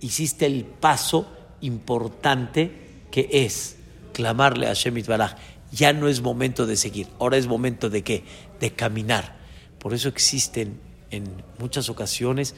hiciste 0.00 0.46
el 0.46 0.64
paso 0.64 1.26
importante 1.60 3.04
que 3.10 3.28
es 3.32 3.78
clamarle 4.12 4.68
a 4.68 4.74
Shemit 4.74 5.06
Baraj. 5.06 5.34
Ya 5.72 5.92
no 5.92 6.08
es 6.08 6.22
momento 6.22 6.66
de 6.66 6.76
seguir, 6.76 7.08
ahora 7.18 7.36
es 7.36 7.46
momento 7.46 7.90
de 7.90 8.02
qué? 8.02 8.24
De 8.60 8.72
caminar. 8.72 9.36
Por 9.78 9.94
eso 9.94 10.08
existen 10.08 10.80
en 11.10 11.42
muchas 11.58 11.88
ocasiones 11.88 12.54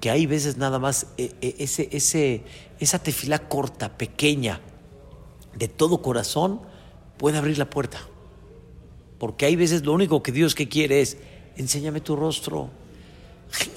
que 0.00 0.10
hay 0.10 0.26
veces 0.26 0.56
nada 0.56 0.78
más 0.78 1.08
eh, 1.16 1.32
eh, 1.40 1.56
ese, 1.58 1.88
ese, 1.92 2.44
esa 2.78 2.98
tefila 3.00 3.48
corta, 3.48 3.96
pequeña, 3.98 4.60
de 5.54 5.68
todo 5.68 6.02
corazón 6.02 6.60
puede 7.16 7.38
abrir 7.38 7.58
la 7.58 7.68
puerta. 7.68 7.98
Porque 9.18 9.46
hay 9.46 9.56
veces 9.56 9.84
lo 9.84 9.92
único 9.92 10.22
que 10.22 10.30
Dios 10.30 10.54
que 10.54 10.68
quiere 10.68 11.00
es, 11.00 11.18
enséñame 11.56 12.00
tu 12.00 12.14
rostro, 12.14 12.70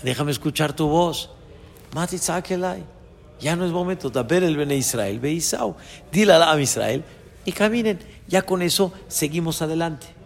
déjame 0.03 0.31
escuchar 0.31 0.75
tu 0.75 0.87
voz. 0.87 1.31
Ya 3.39 3.55
no 3.55 3.65
es 3.65 3.71
momento 3.71 4.11
de 4.11 4.23
ver 4.23 4.43
el 4.43 4.55
Bene 4.55 4.75
Israel, 4.75 5.19
ve 5.19 5.31
Isao, 5.31 5.75
dile 6.11 6.33
a 6.33 6.59
Israel 6.59 7.03
y 7.43 7.51
caminen. 7.51 7.99
Ya 8.27 8.43
con 8.43 8.61
eso 8.61 8.93
seguimos 9.07 9.63
adelante. 9.63 10.20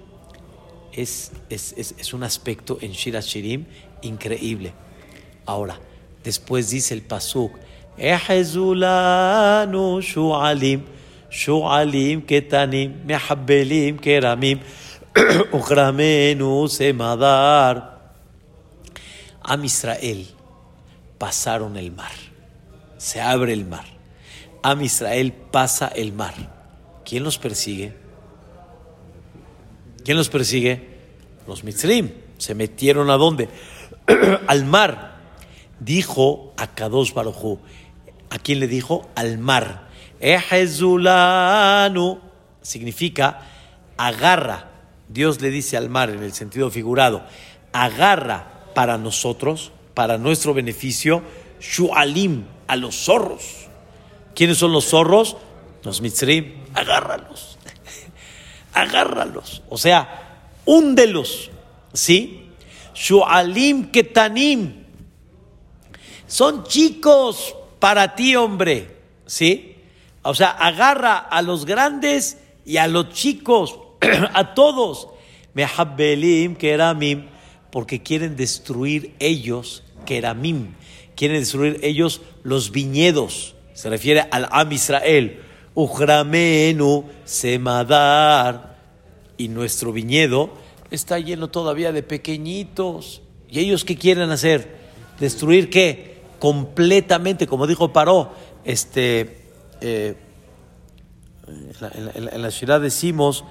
Es, 0.95 1.31
es, 1.49 1.75
es, 1.77 2.13
un 2.13 2.23
aspecto 2.23 2.77
en 2.79 2.93
Shira 2.93 3.19
Shirim 3.19 3.65
Increíble. 4.01 4.71
Ahora, 5.45 5.77
después 6.23 6.69
dice 6.69 6.93
el 6.93 7.01
Pasuk, 7.01 7.51
shu'alim, 10.01 10.83
shu'alim 11.29 12.21
ketanim, 12.25 13.03
mehabbelim 13.05 13.99
keramim, 13.99 14.61
uchramenu 15.51 16.67
semadar. 16.69 17.95
Am 19.41 19.63
Israel 19.65 20.27
pasaron 21.17 21.75
el 21.77 21.91
mar, 21.91 22.13
se 22.97 23.19
abre 23.19 23.51
el 23.53 23.65
mar. 23.65 23.85
Am 24.63 24.81
Israel 24.81 25.33
pasa 25.51 25.87
el 25.89 26.13
mar. 26.13 26.33
¿Quién 27.03 27.23
los 27.23 27.37
persigue? 27.37 28.04
¿Quién 30.05 30.17
los 30.17 30.29
persigue? 30.29 30.87
Los 31.47 31.63
Mitzrim. 31.63 32.11
¿Se 32.37 32.53
metieron 32.53 33.09
a 33.09 33.17
dónde? 33.17 33.49
Al 34.47 34.63
mar. 34.63 35.15
Dijo 35.79 36.53
a 36.57 36.67
Kadosh 36.67 37.13
Barujú. 37.13 37.59
¿A 38.29 38.37
quién 38.37 38.59
le 38.59 38.67
dijo? 38.67 39.09
Al 39.15 39.39
mar. 39.39 39.89
Ejezulanu. 40.19 42.19
Significa 42.61 43.41
agarra. 43.97 44.69
Dios 45.09 45.41
le 45.41 45.49
dice 45.49 45.75
al 45.75 45.89
mar 45.89 46.09
en 46.09 46.23
el 46.23 46.33
sentido 46.33 46.69
figurado. 46.69 47.23
Agarra 47.73 48.71
para 48.73 48.97
nosotros, 48.97 49.71
para 49.93 50.17
nuestro 50.17 50.53
beneficio, 50.53 51.23
shualim, 51.59 52.45
a 52.67 52.75
los 52.75 52.95
zorros. 52.95 53.67
¿Quiénes 54.35 54.57
son 54.57 54.71
los 54.71 54.85
zorros? 54.85 55.35
Los 55.83 56.01
mitzrim. 56.01 56.63
Agárralos. 56.73 57.54
Agárralos. 58.75 59.63
O 59.69 59.77
sea, 59.77 60.43
húndelos. 60.65 61.49
¿Sí? 61.93 62.51
Shualim 62.93 63.89
ketanim. 63.91 64.85
Son 66.27 66.63
chicos 66.65 67.55
para 67.79 68.15
ti, 68.15 68.35
hombre. 68.35 68.95
¿Sí? 69.25 69.77
O 70.21 70.33
sea, 70.35 70.49
agarra 70.49 71.17
a 71.17 71.41
los 71.41 71.65
grandes 71.65 72.37
y 72.65 72.77
a 72.77 72.87
los 72.87 73.09
chicos, 73.09 73.79
a 74.33 74.53
todos. 74.53 75.07
Mehabbelim 75.53 76.55
keramim, 76.55 77.27
porque 77.71 78.03
quieren 78.03 78.35
destruir 78.35 79.15
ellos, 79.19 79.83
keramim, 80.05 80.73
quieren 81.15 81.39
destruir 81.39 81.79
ellos 81.81 82.21
los 82.43 82.71
viñedos. 82.71 83.55
Se 83.73 83.89
refiere 83.89 84.25
al 84.31 84.49
Am 84.51 84.71
Israel. 84.71 85.41
Ujramenu 85.75 87.05
semadar. 87.25 88.75
Y 89.37 89.49
nuestro 89.49 89.91
viñedo 89.91 90.49
está 90.89 91.19
lleno 91.19 91.49
todavía 91.49 91.91
de 91.91 92.03
pequeñitos. 92.03 93.21
¿Y 93.49 93.59
ellos 93.59 93.85
qué 93.85 93.97
quieren 93.97 94.31
hacer? 94.31 94.75
¿Destruir 95.19 95.69
qué? 95.69 96.15
Completamente, 96.39 97.47
como 97.47 97.67
dijo 97.67 97.93
Paró, 97.93 98.31
este, 98.63 99.45
eh, 99.81 100.15
en, 101.47 102.41
la, 102.41 102.51
ciudad 102.51 102.81
decimos, 102.81 103.43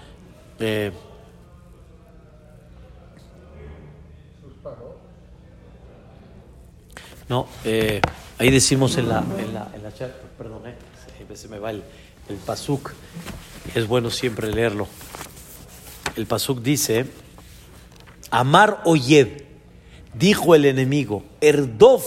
eh, 0.59 0.93
no, 7.29 7.47
eh, 7.65 8.01
ahí 8.39 8.51
decimos 8.51 8.97
en 8.97 9.09
la, 9.09 9.25
en 9.39 9.55
la, 9.55 9.71
en 9.75 9.83
perdón, 10.37 10.63
eh, 10.67 10.77
se 11.35 11.49
me 11.49 11.59
va 11.59 11.71
el, 11.71 11.83
el 12.29 12.37
pasuk, 12.37 12.93
es 13.75 13.87
bueno 13.87 14.11
siempre 14.11 14.51
leerlo. 14.51 14.89
El 16.17 16.27
pasuk 16.27 16.63
dice, 16.63 17.07
Amar 18.31 18.83
Oyev, 18.85 19.45
dijo 20.15 20.55
el 20.55 20.65
enemigo, 20.65 21.25
Erdof 21.41 22.05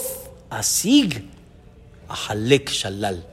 Asig, 0.50 1.24
Ahalek 2.08 2.70
Shalal, 2.70 3.26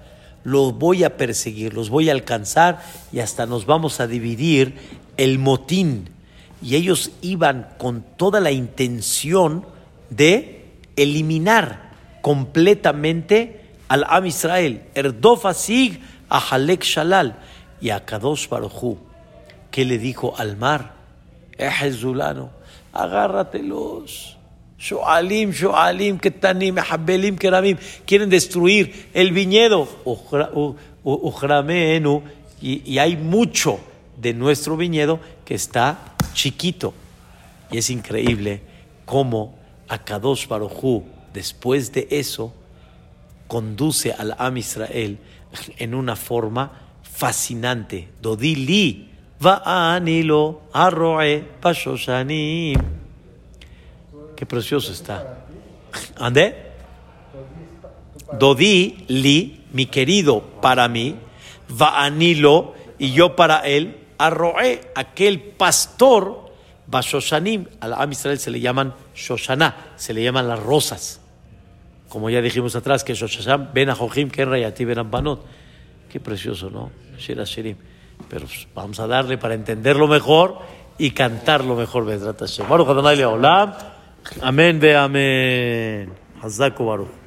los 0.43 0.77
voy 0.77 1.03
a 1.03 1.17
perseguir, 1.17 1.73
los 1.73 1.89
voy 1.89 2.09
a 2.09 2.11
alcanzar 2.11 2.83
y 3.11 3.19
hasta 3.19 3.45
nos 3.45 3.65
vamos 3.65 3.99
a 3.99 4.07
dividir 4.07 4.75
el 5.17 5.39
motín. 5.39 6.09
Y 6.61 6.75
ellos 6.75 7.11
iban 7.21 7.69
con 7.77 8.03
toda 8.17 8.39
la 8.39 8.51
intención 8.51 9.65
de 10.09 10.65
eliminar 10.95 11.91
completamente 12.21 13.65
al 13.87 14.05
Am 14.07 14.25
Israel, 14.25 14.83
Erdof 14.93 15.45
Asig, 15.45 15.99
Ahalek 16.29 16.83
Shalal, 16.83 17.35
y 17.81 17.89
a 17.89 18.05
Kadosh 18.05 18.47
Baruchu, 18.47 18.97
que 19.71 19.85
le 19.85 19.97
dijo 19.97 20.33
al 20.37 20.57
mar, 20.57 20.95
Ejezulano, 21.57 22.51
agárratelos. 22.91 24.37
Shoalim, 24.77 25.51
Shoalim, 25.51 26.19
Ketanim, 26.19 26.77
Habelim, 26.77 27.37
Keramim. 27.37 27.77
Quieren 28.05 28.29
destruir 28.29 29.09
el 29.13 29.31
viñedo. 29.31 29.87
Ujramenu. 31.03 32.23
Y, 32.61 32.81
y 32.85 32.99
hay 32.99 33.15
mucho 33.15 33.79
de 34.17 34.33
nuestro 34.33 34.75
viñedo 34.75 35.19
que 35.45 35.55
está 35.55 36.15
chiquito. 36.33 36.93
Y 37.71 37.77
es 37.77 37.89
increíble 37.89 38.61
cómo 39.05 39.55
Akadosh 39.87 40.47
Barujú, 40.47 41.03
después 41.33 41.91
de 41.93 42.07
eso, 42.11 42.53
conduce 43.47 44.11
al 44.11 44.35
Am 44.37 44.57
Israel 44.57 45.19
en 45.77 45.93
una 45.93 46.15
forma 46.15 46.71
fascinante. 47.01 48.09
Dodili, 48.21 49.09
va'anilo, 49.39 50.61
arroe, 50.73 51.43
pashoshanim. 51.61 52.79
Qué 54.35 54.45
precioso 54.45 54.91
está. 54.91 55.45
¿Ande? 56.17 56.63
Dodi 58.39 59.05
li, 59.07 59.63
mi 59.71 59.85
querido 59.85 60.41
para 60.61 60.87
mí, 60.87 61.15
va'anilo, 61.69 62.73
y 62.97 63.11
yo 63.11 63.35
para 63.35 63.59
él, 63.59 63.97
arroé, 64.17 64.81
aquel 64.95 65.39
pastor, 65.41 66.45
Bashoshanim, 66.87 67.65
al 67.79 67.93
Am 67.93 68.11
Israel 68.11 68.39
se 68.39 68.51
le 68.51 68.59
llaman 68.59 68.93
Shoshaná, 69.15 69.93
se 69.95 70.13
le 70.13 70.23
llaman 70.23 70.47
las 70.47 70.59
rosas. 70.59 71.19
Como 72.15 72.29
ya 72.29 72.41
dijimos 72.41 72.73
atrás, 72.77 73.03
que 73.03 73.13
Shosham, 73.13 73.73
Ben 73.73 73.89
Ajojim, 73.89 74.29
Ken 74.29 74.49
Rayati, 74.49 74.85
Ben 74.85 74.99
Ampanot. 74.99 75.43
Qué 76.09 76.21
precioso, 76.21 76.69
¿no? 76.69 76.89
Pero 78.29 78.45
vamos 78.73 79.01
a 79.01 79.07
darle 79.07 79.37
para 79.37 79.53
entenderlo 79.53 80.07
mejor 80.07 80.59
y 80.97 81.11
cantarlo 81.11 81.75
mejor, 81.75 82.05
Bedrat 82.05 82.39
Hashem. 82.39 82.67
Amén 84.41 84.79
ve 84.79 84.95
amén. 84.95 86.13
Hazaku 86.41 86.85
Baruch. 86.85 87.24